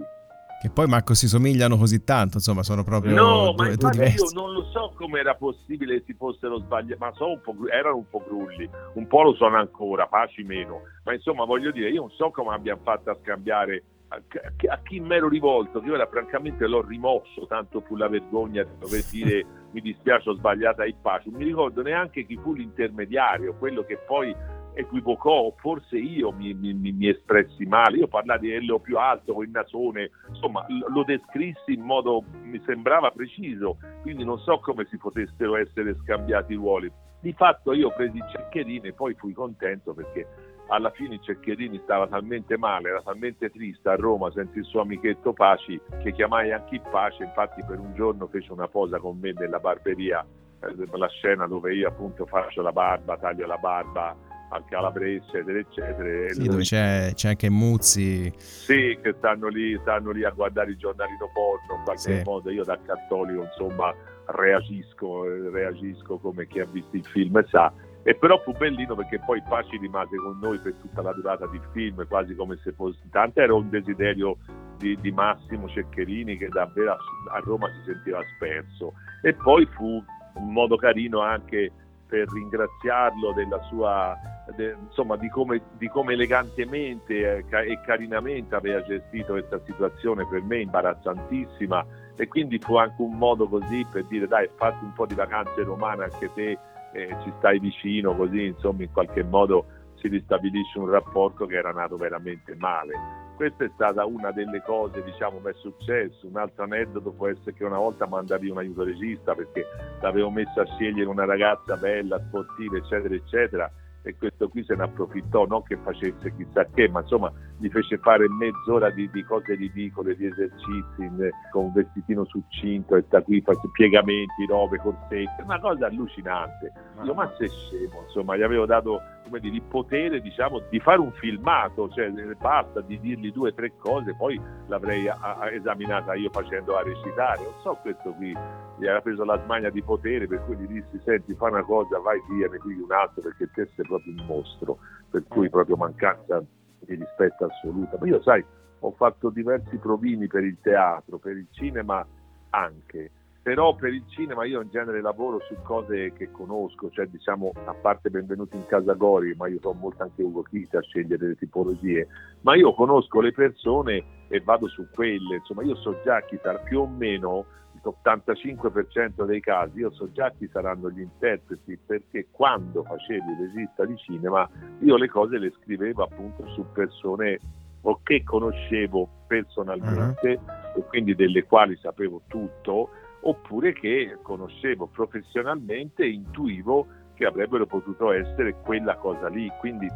Che 0.60 0.69
poi 0.72 0.88
Marco 0.88 1.13
si 1.13 1.28
somigliano 1.28 1.78
così 1.78 2.04
tanto, 2.04 2.38
insomma, 2.38 2.63
sono 2.63 2.84
proprio 2.84 3.13
no, 3.13 3.54
due, 3.54 3.69
ma 3.69 3.76
due 3.76 3.91
diversi. 3.91 4.24
io 4.24 4.30
non 4.34 4.54
lo 4.54 4.63
so 4.72 4.91
come 4.96 5.19
era 5.19 5.36
possibile 5.36 6.00
che 6.00 6.06
si 6.08 6.13
fossero 6.15 6.58
sbagliati, 6.58 7.00
ma 7.00 7.12
so 7.13 7.28
un 7.28 7.41
erano 7.69 7.98
un 7.98 8.10
po' 8.10 8.24
grulli, 8.28 8.67
un 8.93 9.06
po' 9.06 9.22
lo 9.22 9.36
sono 9.36 9.58
ancora, 9.58 10.08
paci 10.08 10.41
meno, 10.41 10.82
ma 11.04 11.13
insomma 11.13 11.46
voglio 11.46 11.69
dire, 11.69 11.91
io 11.91 12.02
non 12.02 12.10
so 12.10 12.32
come 12.32 12.56
abbiamo 12.56 12.82
fatto 12.82 13.12
a 13.12 13.17
scambiare 13.22 13.84
a, 14.08 14.80
chi 14.84 15.00
mi 15.00 15.15
ero 15.15 15.28
rivolto, 15.28 15.80
che 15.80 15.91
ora 15.91 16.08
francamente 16.08 16.65
l'ho 16.67 16.82
rimosso, 16.82 17.46
tanto 17.48 17.82
fu 17.82 17.96
la 17.96 18.08
vergogna 18.08 18.63
di 18.63 18.78
dover 18.80 19.04
dire 19.12 19.46
mi 19.74 19.82
dispiace 19.82 20.30
ho 20.30 20.36
sbagliato 20.36 20.84
il 20.84 20.96
pace, 21.02 21.30
non 21.30 21.40
mi 21.40 21.46
ricordo 21.46 21.82
neanche 21.82 22.26
chi 22.26 22.38
fu 22.38 22.54
l'intermediario, 22.54 23.56
quello 23.56 23.84
che 23.84 23.98
poi 23.98 24.34
equivocò, 24.76 25.54
forse 25.58 25.98
io 25.98 26.32
mi, 26.32 26.54
mi, 26.54 26.74
mi 26.74 27.08
espressi 27.08 27.66
male, 27.66 27.98
io 27.98 28.08
parlai 28.08 28.40
di 28.40 28.52
Elio 28.52 28.80
più 28.80 28.98
alto 28.98 29.34
con 29.34 29.44
il 29.44 29.52
nasone, 29.52 30.12
insomma 30.30 30.66
lo 30.68 31.04
descrissi 31.04 31.74
in 31.74 31.82
modo, 31.82 32.24
mi 32.44 32.62
sembrava 32.66 33.12
preciso, 33.12 33.78
quindi 34.02 34.24
non 34.24 34.40
so 34.40 34.60
come 34.60 34.86
si 34.90 34.98
potessero 34.98 35.56
essere 35.58 35.96
scambiati 36.04 36.54
i 36.54 36.56
ruoli. 36.56 36.92
Di 37.22 37.34
fatto 37.34 37.72
io 37.72 37.94
presi 37.94 38.18
il 38.18 38.26
Ceccherini 38.32 38.90
e 38.90 38.94
poi 38.94 39.14
fui 39.14 39.32
contento 39.32 39.94
perché 39.94 40.28
alla 40.74 40.90
fine 40.90 41.20
Ceccherini 41.22 41.80
stava 41.84 42.08
talmente 42.08 42.58
male, 42.58 42.90
era 42.90 43.02
talmente 43.02 43.52
triste 43.52 43.90
a 43.90 43.96
Roma 43.96 44.32
senza 44.32 44.58
il 44.58 44.66
suo 44.66 44.82
amichetto 44.82 45.32
Paci 45.32 45.80
che 46.02 46.12
chiamai 46.12 46.52
anche 46.52 46.76
il 46.76 46.82
Pace, 46.90 47.24
infatti 47.24 47.64
per 47.64 47.80
un 47.80 47.94
giorno 47.94 48.28
fece 48.28 48.52
una 48.52 48.68
posa 48.68 48.98
con 48.98 49.20
me 49.20 49.34
nella 49.34 49.60
barberia, 49.60 50.26
eh, 50.62 50.98
la 50.98 51.08
scena 51.10 51.46
dove 51.46 51.76
io 51.76 51.88
appunto 51.88 52.26
faccio 52.26 52.64
la 52.64 52.72
barba, 52.72 53.18
taglio 53.18 53.46
la 53.46 53.58
barba 53.58 54.18
al 54.50 54.66
calabrese, 54.66 55.26
eccetera, 55.26 55.60
eccetera. 55.60 56.34
Sì, 56.34 56.48
dove 56.48 56.62
c'è, 56.62 57.12
c'è, 57.14 57.30
anche 57.30 57.50
Muzzi. 57.50 58.32
Sì, 58.38 58.98
che 59.02 59.14
stanno 59.18 59.48
lì, 59.50 59.78
stanno 59.82 60.12
lì 60.12 60.24
a 60.24 60.32
guardare 60.32 60.72
il 60.72 60.78
giornalino 60.78 61.30
porno, 61.34 61.78
in 61.78 61.84
qualche 61.84 62.18
sì. 62.18 62.22
modo 62.24 62.50
io 62.50 62.64
da 62.64 62.80
cattolico 62.84 63.44
insomma 63.44 63.94
reagisco, 64.26 65.24
reagisco 65.52 66.18
come 66.18 66.48
chi 66.48 66.60
ha 66.60 66.66
visto 66.66 66.96
il 66.96 67.06
film 67.06 67.44
sa 67.48 67.72
e 68.04 68.16
però 68.16 68.38
fu 68.39 68.52
bellino 68.52 68.96
perché 68.96 69.20
poi 69.20 69.42
Paci 69.48 69.78
rimase 69.78 70.18
con 70.18 70.38
noi 70.39 70.60
per 70.60 70.74
tutta 70.82 71.02
la 71.02 71.13
durata 71.13 71.48
del 71.48 71.62
film, 71.72 72.06
quasi 72.08 72.36
come 72.36 72.60
se 72.62 72.74
fosse. 72.74 73.00
Tanto 73.10 73.39
era 73.39 73.54
un 73.54 73.70
desiderio 73.70 74.38
di, 74.78 74.98
di 75.00 75.12
Massimo 75.12 75.70
Ceccherini 75.70 76.38
che 76.38 76.50
davvero 76.50 76.92
a, 76.92 76.98
a, 77.36 77.39
Roma 77.39 77.68
si 77.70 77.92
sentiva 77.92 78.20
sperso. 78.36 78.94
E 79.22 79.34
poi 79.34 79.66
fu 79.68 80.04
un 80.34 80.52
modo 80.52 80.76
carino 80.76 81.22
anche 81.22 81.72
per 82.06 82.30
ringraziarlo 82.30 83.32
della 83.32 83.62
sua, 83.70 84.18
de, 84.54 84.76
insomma, 84.88 85.16
di 85.16 85.30
come, 85.30 85.62
di 85.78 85.88
come 85.88 86.12
elegantemente 86.13 87.38
e, 87.38 87.46
e 87.50 87.80
carinamente 87.86 88.54
aveva 88.54 88.84
gestito 88.84 89.32
questa 89.32 89.62
situazione 89.66 90.28
per 90.28 90.42
me 90.42 90.60
imbarazzantissima. 90.60 91.86
E 92.18 92.28
quindi 92.28 92.60
fu 92.60 92.76
anche 92.76 93.02
un 93.02 93.18
modo 93.18 93.48
così 93.48 93.88
per 93.89 94.04
dire 94.08 94.28
dai, 94.28 94.50
fatti 94.58 94.84
un 94.84 94.92
po' 94.92 95.06
di 95.06 95.16
vacanze 95.16 95.63
romane 95.63 96.04
anche 96.04 96.30
te 96.34 96.60
eh, 96.94 97.16
ci 97.24 97.34
stai 97.38 97.60
vicino, 97.60 98.16
così 98.16 98.46
insomma 98.46 98.84
in 98.84 98.92
qualche 98.92 99.24
modo 99.24 99.66
si 99.96 100.08
ristabilisce 100.08 100.80
un 100.80 100.90
rapporto 100.90 101.46
che 101.46 101.56
era 101.56 101.72
nato 101.72 101.98
veramente 101.98 102.56
male. 102.56 102.94
Questa 103.36 103.64
è 103.64 103.72
stata 103.74 104.06
una 104.06 104.32
delle 104.32 104.62
cose, 104.62 105.04
diciamo, 105.04 105.42
che 105.42 105.50
è 105.50 105.54
successo. 105.56 106.28
Un 106.28 106.38
altro 106.38 106.64
aneddoto 106.64 107.12
può 107.12 107.28
essere 107.28 107.54
che 107.54 107.64
una 107.66 107.80
volta 107.80 108.06
mandavi 108.06 108.50
un 108.50 108.60
aiuto 108.60 108.84
regista 108.84 109.34
perché 109.34 109.66
l'avevo 110.02 110.30
messo 110.30 110.62
a 110.62 110.66
scegliere 110.66 111.10
una 111.10 111.26
ragazza 111.26 111.76
bella, 111.78 112.22
sportiva, 112.28 112.78
eccetera, 112.78 113.16
eccetera 113.16 113.72
e 114.04 114.16
questo 114.18 114.50
qui 114.50 114.63
se 114.66 114.76
ne 114.76 114.84
approfittò, 114.84 115.46
non 115.46 115.63
che 115.63 115.78
facesse 115.78 116.34
chissà 116.36 116.66
che, 116.66 116.89
ma 116.89 117.00
insomma 117.02 117.32
gli 117.58 117.70
fece 117.70 117.98
fare 117.98 118.28
mezz'ora 118.28 118.89
di, 118.92 119.10
di 119.10 119.24
cose 119.24 119.56
ridicole, 119.56 120.16
di 120.16 120.26
esercizi 120.26 121.00
in, 121.02 121.30
con 121.52 121.66
un 121.66 121.74
vestitino 121.74 122.26
succinto 122.26 122.98
e 122.98 123.04
sta 123.08 123.22
qui, 123.22 123.42
fa 123.42 123.54
piegamenti, 123.72 124.46
robe, 124.48 124.78
corsetti, 124.78 125.42
una 125.44 125.60
cosa 125.60 125.88
allucinante. 125.88 126.72
Io 127.04 127.13
ma 127.13 127.32
sei 127.38 127.48
scemo, 127.48 128.04
insomma, 128.06 128.36
gli 128.36 128.42
avevo 128.42 128.66
dato 128.66 129.00
dire, 129.30 129.56
il 129.56 129.62
potere 129.62 130.22
diciamo, 130.22 130.62
di 130.70 130.80
fare 130.80 131.00
un 131.00 131.12
filmato, 131.14 131.90
cioè 131.90 132.10
basta 132.40 132.82
di 132.82 133.00
dirgli 133.00 133.32
due 133.32 133.50
o 133.50 133.54
tre 133.54 133.74
cose, 133.78 134.16
poi 134.16 134.40
l'avrei 134.68 135.08
a, 135.08 135.18
a, 135.20 135.52
esaminata 135.52 136.14
io 136.14 136.30
facendo 136.32 136.78
a 136.78 136.84
recitare. 136.84 137.42
Non 137.42 137.54
so 137.62 137.78
questo 137.82 138.12
qui 138.14 138.36
gli 138.78 138.86
era 138.86 139.02
preso 139.02 139.24
la 139.24 139.42
smania 139.44 139.70
di 139.70 139.82
potere, 139.82 140.28
per 140.28 140.44
cui 140.46 140.56
gli 140.58 140.68
dissi 140.68 141.02
senti 141.04 141.34
fa 141.36 141.48
una 141.48 141.64
cosa, 141.64 142.00
vai 142.00 142.22
via, 142.30 142.48
ne 142.50 142.60
pigli 142.60 142.80
un 142.80 142.92
altro 142.92 143.22
perché 143.22 143.50
te 143.54 143.70
sei 143.76 143.86
proprio 143.86 144.14
un 144.18 144.26
mostro, 144.26 144.78
per 145.10 145.24
cui 145.28 145.50
proprio 145.50 145.76
mancanza 145.76 146.44
di 146.80 146.96
rispetto 146.96 147.46
assoluta. 147.46 147.98
Ma 148.00 148.08
io 148.08 148.22
sai, 148.22 148.44
ho 148.80 148.92
fatto 148.92 149.30
diversi 149.30 149.78
provini 149.78 150.28
per 150.28 150.44
il 150.44 150.58
teatro, 150.62 151.18
per 151.18 151.38
il 151.38 151.48
cinema 151.52 152.06
anche 152.50 153.12
però 153.44 153.76
per 153.76 153.94
il 153.94 154.06
cinema 154.08 154.46
io 154.46 154.62
in 154.62 154.70
genere 154.70 155.02
lavoro 155.02 155.42
su 155.42 155.56
cose 155.64 156.14
che 156.14 156.32
conosco, 156.32 156.90
cioè 156.90 157.08
diciamo 157.08 157.52
a 157.66 157.74
parte 157.74 158.10
benvenuti 158.10 158.56
in 158.56 158.66
casa 158.66 158.94
Gori, 158.94 159.36
ma 159.36 159.48
io 159.48 159.60
sono 159.60 159.78
molto 159.78 160.02
anche 160.02 160.24
Ugo 160.24 160.44
Chita 160.44 160.78
a 160.78 160.82
scegliere 160.82 161.28
le 161.28 161.36
tipologie, 161.36 162.08
ma 162.42 162.56
io 162.56 162.74
conosco 162.74 163.20
le 163.20 163.34
persone 163.34 164.04
e 164.30 164.40
vado 164.40 164.70
su 164.70 164.88
quelle, 164.94 165.36
insomma 165.36 165.64
io 165.64 165.76
so 165.76 166.00
già 166.06 166.22
chi 166.22 166.40
sarà 166.42 166.58
più 166.60 166.80
o 166.80 166.88
meno 166.88 167.46
l'85% 167.84 169.26
dei 169.26 169.42
casi 169.42 169.80
io 169.80 169.92
so 169.92 170.10
già 170.14 170.32
chi 170.32 170.48
saranno 170.50 170.90
gli 170.90 171.02
interpreti 171.02 171.78
perché 171.86 172.28
quando 172.32 172.82
facevo 172.84 173.32
il 173.32 173.52
regista 173.52 173.84
di 173.84 173.98
cinema 173.98 174.50
io 174.80 174.96
le 174.96 175.10
cose 175.10 175.38
le 175.38 175.52
scrivevo 175.60 176.04
appunto 176.04 176.48
su 176.52 176.66
persone 176.72 177.40
o 177.82 178.00
che 178.02 178.24
conoscevo 178.24 179.10
personalmente 179.28 180.40
uh-huh. 180.40 180.80
e 180.80 180.84
quindi 180.88 181.14
delle 181.14 181.44
quali 181.44 181.78
sapevo 181.82 182.22
tutto 182.28 182.90
oppure 183.24 183.74
che 183.74 184.18
conoscevo 184.22 184.88
professionalmente 184.88 186.04
e 186.04 186.10
intuivo 186.10 186.88
che 187.14 187.26
avrebbero 187.26 187.66
potuto 187.66 188.12
essere 188.12 188.56
quella 188.62 188.96
cosa 188.96 189.28
lì. 189.28 189.50
Quindi 189.60 189.88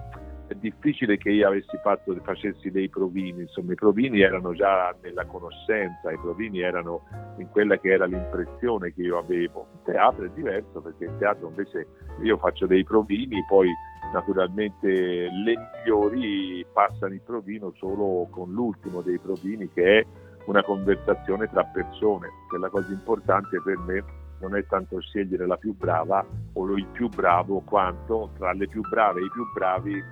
è 0.47 0.53
difficile 0.53 1.17
che 1.17 1.29
io 1.29 1.47
avessi 1.47 1.77
fatto, 1.83 2.15
facessi 2.23 2.71
dei 2.71 2.87
provini, 2.89 3.41
insomma 3.41 3.73
i 3.73 3.75
provini 3.75 4.21
erano 4.21 4.53
già 4.53 4.95
nella 5.01 5.25
conoscenza, 5.25 6.11
i 6.11 6.17
provini 6.17 6.61
erano 6.61 7.01
in 7.37 7.49
quella 7.49 7.77
che 7.77 7.89
era 7.89 8.05
l'impressione 8.05 8.93
che 8.93 9.01
io 9.01 9.17
avevo. 9.17 9.67
Il 9.73 9.91
teatro 9.91 10.25
è 10.25 10.29
diverso 10.29 10.79
perché 10.81 11.05
il 11.05 11.17
teatro 11.17 11.49
invece 11.49 11.87
io 12.21 12.37
faccio 12.37 12.65
dei 12.65 12.83
provini, 12.85 13.43
poi 13.47 13.69
naturalmente 14.13 14.89
le 14.89 15.53
migliori 15.57 16.65
passano 16.71 17.13
il 17.13 17.21
provino 17.21 17.73
solo 17.75 18.27
con 18.29 18.51
l'ultimo 18.51 19.01
dei 19.01 19.19
provini 19.19 19.69
che 19.73 19.99
è 19.99 20.05
una 20.47 20.63
conversazione 20.63 21.47
tra 21.49 21.63
persone, 21.63 22.27
che 22.49 22.57
la 22.57 22.69
cosa 22.69 22.91
importante 22.91 23.61
per 23.61 23.77
me 23.77 24.03
non 24.39 24.55
è 24.55 24.65
tanto 24.65 24.99
scegliere 24.99 25.45
la 25.45 25.57
più 25.57 25.75
brava 25.75 26.25
o 26.53 26.71
il 26.75 26.85
più 26.87 27.09
bravo, 27.09 27.61
quanto 27.61 28.31
tra 28.37 28.51
le 28.53 28.67
più 28.67 28.81
brave 28.81 29.21
e 29.21 29.25
i 29.25 29.31
più 29.31 29.43
bravi 29.53 30.03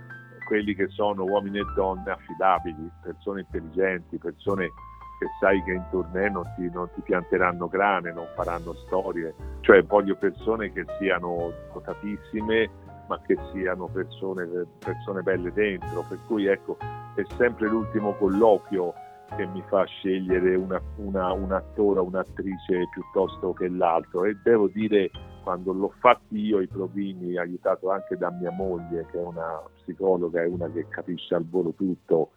quelli 0.46 0.76
che 0.76 0.88
sono 0.90 1.24
uomini 1.24 1.60
e 1.60 1.66
donne 1.76 2.12
affidabili, 2.12 2.90
persone 3.02 3.42
intelligenti, 3.42 4.18
persone 4.18 4.72
che 5.20 5.28
sai 5.40 5.64
che 5.64 5.72
in 5.72 5.84
tournée 5.90 6.30
non 6.30 6.44
ti, 6.56 6.70
non 6.72 6.90
ti 6.94 7.02
pianteranno 7.02 7.68
grane, 7.68 8.12
non 8.12 8.28
faranno 8.36 8.74
storie, 8.86 9.34
cioè 9.62 9.84
voglio 9.84 10.16
persone 10.16 10.72
che 10.72 10.86
siano 11.00 11.52
dotatissime 11.74 12.70
ma 13.08 13.22
che 13.22 13.38
siano 13.52 13.88
persone, 13.88 14.48
persone 14.80 15.22
belle 15.22 15.54
dentro, 15.54 16.04
per 16.10 16.18
cui 16.26 16.48
ecco 16.48 16.78
è 17.16 17.24
sempre 17.38 17.68
l'ultimo 17.68 18.14
colloquio 18.14 18.94
che 19.36 19.46
mi 19.48 19.64
fa 19.68 19.84
scegliere 19.86 20.56
una, 20.56 20.82
una, 20.98 21.32
un 21.34 21.52
attore 21.52 22.00
o 22.00 22.06
un'attrice 22.06 22.88
piuttosto 22.92 23.54
che 23.54 23.68
l'altro. 23.68 24.26
E 24.26 24.38
devo 24.44 24.68
dire 24.68 25.10
quando 25.44 25.74
l'ho 25.74 25.94
fatto 26.00 26.36
io 26.36 26.60
i 26.60 26.68
provini 26.68 27.38
aiutato 27.38 27.92
anche 27.92 28.18
da 28.18 28.32
mia 28.32 28.52
moglie 28.52 29.06
che 29.12 29.20
è 29.20 29.24
una 29.24 29.62
psicologa 29.76 30.42
è 30.42 30.48
una 30.48 30.68
che 30.72 30.88
capisce 30.90 31.36
al 31.36 31.46
volo 31.46 31.72
tutto 31.74 32.32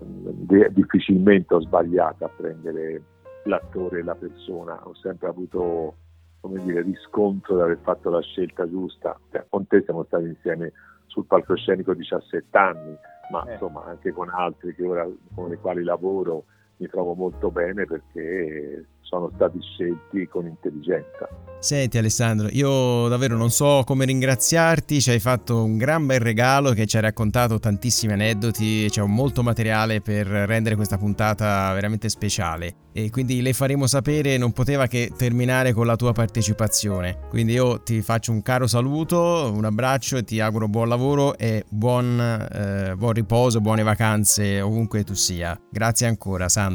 eh, 0.00 0.72
difficilmente 0.72 1.54
ho 1.54 1.60
sbagliato 1.60 2.24
a 2.24 2.28
prendere 2.28 3.02
l'attore 3.44 4.00
e 4.00 4.02
la 4.02 4.14
persona. 4.14 4.80
Ho 4.86 4.94
sempre 4.94 5.28
avuto 5.28 5.96
come 6.40 6.62
dire 6.62 6.82
riscontro 6.82 7.56
di 7.56 7.62
aver 7.62 7.78
fatto 7.82 8.10
la 8.10 8.20
scelta 8.20 8.68
giusta. 8.68 9.18
Con 9.48 9.66
te 9.66 9.82
siamo 9.82 10.04
stati 10.04 10.24
insieme 10.24 10.72
sul 11.06 11.26
palcoscenico 11.26 11.94
17 11.94 12.58
anni 12.58 12.96
ma 13.30 13.44
eh. 13.46 13.52
insomma 13.52 13.84
anche 13.84 14.12
con 14.12 14.28
altri 14.30 14.74
ora, 14.80 15.06
con 15.34 15.52
i 15.52 15.56
quali 15.56 15.82
lavoro 15.82 16.44
mi 16.84 16.88
trovo 16.88 17.14
molto 17.14 17.50
bene 17.50 17.86
perché 17.86 18.84
sono 19.00 19.30
stati 19.34 19.58
scelti 19.60 20.26
con 20.28 20.46
intelligenza. 20.46 21.28
Senti 21.58 21.96
Alessandro, 21.96 22.48
io 22.50 23.08
davvero 23.08 23.36
non 23.36 23.50
so 23.50 23.82
come 23.86 24.04
ringraziarti, 24.04 25.00
ci 25.00 25.10
hai 25.10 25.18
fatto 25.18 25.64
un 25.64 25.78
gran 25.78 26.04
bel 26.04 26.20
regalo 26.20 26.72
che 26.72 26.84
ci 26.84 26.96
hai 26.96 27.02
raccontato 27.02 27.58
tantissimi 27.58 28.12
aneddoti, 28.12 28.86
c'è 28.90 29.02
molto 29.02 29.42
materiale 29.42 30.02
per 30.02 30.26
rendere 30.26 30.74
questa 30.74 30.98
puntata 30.98 31.72
veramente 31.72 32.10
speciale 32.10 32.74
e 32.92 33.08
quindi 33.08 33.40
le 33.40 33.54
faremo 33.54 33.86
sapere, 33.86 34.36
non 34.36 34.52
poteva 34.52 34.86
che 34.86 35.10
terminare 35.16 35.72
con 35.72 35.86
la 35.86 35.96
tua 35.96 36.12
partecipazione. 36.12 37.20
Quindi 37.30 37.54
io 37.54 37.82
ti 37.82 38.02
faccio 38.02 38.30
un 38.30 38.42
caro 38.42 38.66
saluto, 38.66 39.50
un 39.54 39.64
abbraccio 39.64 40.18
e 40.18 40.24
ti 40.24 40.40
auguro 40.40 40.68
buon 40.68 40.88
lavoro 40.88 41.38
e 41.38 41.64
buon, 41.68 42.20
eh, 42.20 42.94
buon 42.94 43.12
riposo, 43.12 43.60
buone 43.60 43.82
vacanze 43.82 44.60
ovunque 44.60 45.02
tu 45.02 45.14
sia. 45.14 45.58
Grazie 45.70 46.08
ancora 46.08 46.48
Sandro. 46.50 46.73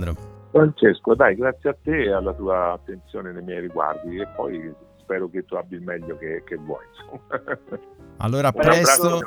Francesco, 0.52 1.14
dai, 1.14 1.36
grazie 1.36 1.70
a 1.70 1.78
te 1.82 2.04
e 2.04 2.12
alla 2.12 2.34
tua 2.34 2.74
attenzione 2.74 3.32
nei 3.32 3.44
miei 3.44 3.62
riguardi 3.62 4.20
e 4.20 4.28
poi 4.36 4.74
spero 4.98 5.30
che 5.30 5.46
tu 5.46 5.56
abbia 5.56 5.78
il 5.78 5.84
meglio 5.84 6.18
che, 6.18 6.44
che 6.46 6.56
vuoi. 6.56 6.86
Allora, 8.22 8.50
a 8.50 8.52
presto. 8.52 9.22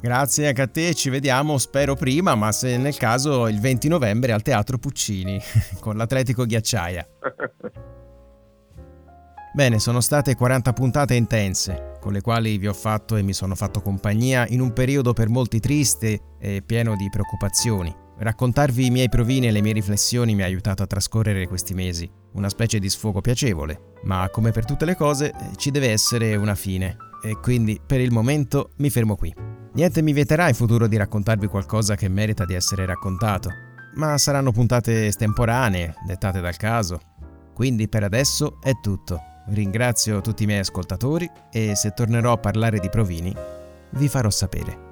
Grazie 0.00 0.48
anche 0.48 0.62
a 0.62 0.66
te, 0.66 0.94
ci 0.94 1.10
vediamo, 1.10 1.58
spero 1.58 1.94
prima, 1.94 2.34
ma 2.34 2.52
se 2.52 2.78
nel 2.78 2.96
caso 2.96 3.48
il 3.48 3.60
20 3.60 3.88
novembre 3.88 4.32
al 4.32 4.42
Teatro 4.42 4.78
Puccini 4.78 5.38
con 5.80 5.96
l'Atletico 5.96 6.44
Ghiacciaia. 6.46 7.06
Bene, 9.52 9.78
sono 9.80 10.00
state 10.00 10.36
40 10.36 10.72
puntate 10.72 11.14
intense, 11.14 11.96
con 12.00 12.12
le 12.12 12.20
quali 12.20 12.58
vi 12.58 12.68
ho 12.68 12.72
fatto 12.72 13.16
e 13.16 13.22
mi 13.22 13.32
sono 13.32 13.56
fatto 13.56 13.80
compagnia 13.80 14.46
in 14.46 14.60
un 14.60 14.72
periodo 14.72 15.12
per 15.12 15.28
molti 15.28 15.58
triste 15.58 16.20
e 16.38 16.62
pieno 16.64 16.94
di 16.94 17.08
preoccupazioni. 17.10 18.06
Raccontarvi 18.20 18.86
i 18.86 18.90
miei 18.90 19.08
provini 19.08 19.46
e 19.46 19.52
le 19.52 19.62
mie 19.62 19.72
riflessioni 19.72 20.34
mi 20.34 20.42
ha 20.42 20.46
aiutato 20.46 20.82
a 20.82 20.86
trascorrere 20.86 21.46
questi 21.46 21.72
mesi, 21.72 22.10
una 22.32 22.48
specie 22.48 22.80
di 22.80 22.88
sfogo 22.88 23.20
piacevole, 23.20 23.92
ma 24.02 24.28
come 24.32 24.50
per 24.50 24.64
tutte 24.64 24.84
le 24.84 24.96
cose 24.96 25.32
ci 25.54 25.70
deve 25.70 25.90
essere 25.92 26.34
una 26.34 26.56
fine 26.56 26.96
e 27.22 27.38
quindi 27.38 27.80
per 27.84 28.00
il 28.00 28.10
momento 28.10 28.70
mi 28.78 28.90
fermo 28.90 29.14
qui. 29.14 29.32
Niente 29.74 30.02
mi 30.02 30.12
vieterà 30.12 30.48
in 30.48 30.54
futuro 30.54 30.88
di 30.88 30.96
raccontarvi 30.96 31.46
qualcosa 31.46 31.94
che 31.94 32.08
merita 32.08 32.44
di 32.44 32.54
essere 32.54 32.86
raccontato, 32.86 33.50
ma 33.94 34.18
saranno 34.18 34.50
puntate 34.50 35.06
estemporanee, 35.06 35.94
dettate 36.04 36.40
dal 36.40 36.56
caso. 36.56 36.98
Quindi 37.54 37.88
per 37.88 38.02
adesso 38.02 38.58
è 38.60 38.72
tutto. 38.80 39.20
Ringrazio 39.50 40.20
tutti 40.20 40.42
i 40.42 40.46
miei 40.46 40.58
ascoltatori 40.58 41.30
e 41.52 41.76
se 41.76 41.92
tornerò 41.92 42.32
a 42.32 42.38
parlare 42.38 42.80
di 42.80 42.88
provini 42.88 43.32
vi 43.90 44.08
farò 44.08 44.28
sapere. 44.28 44.87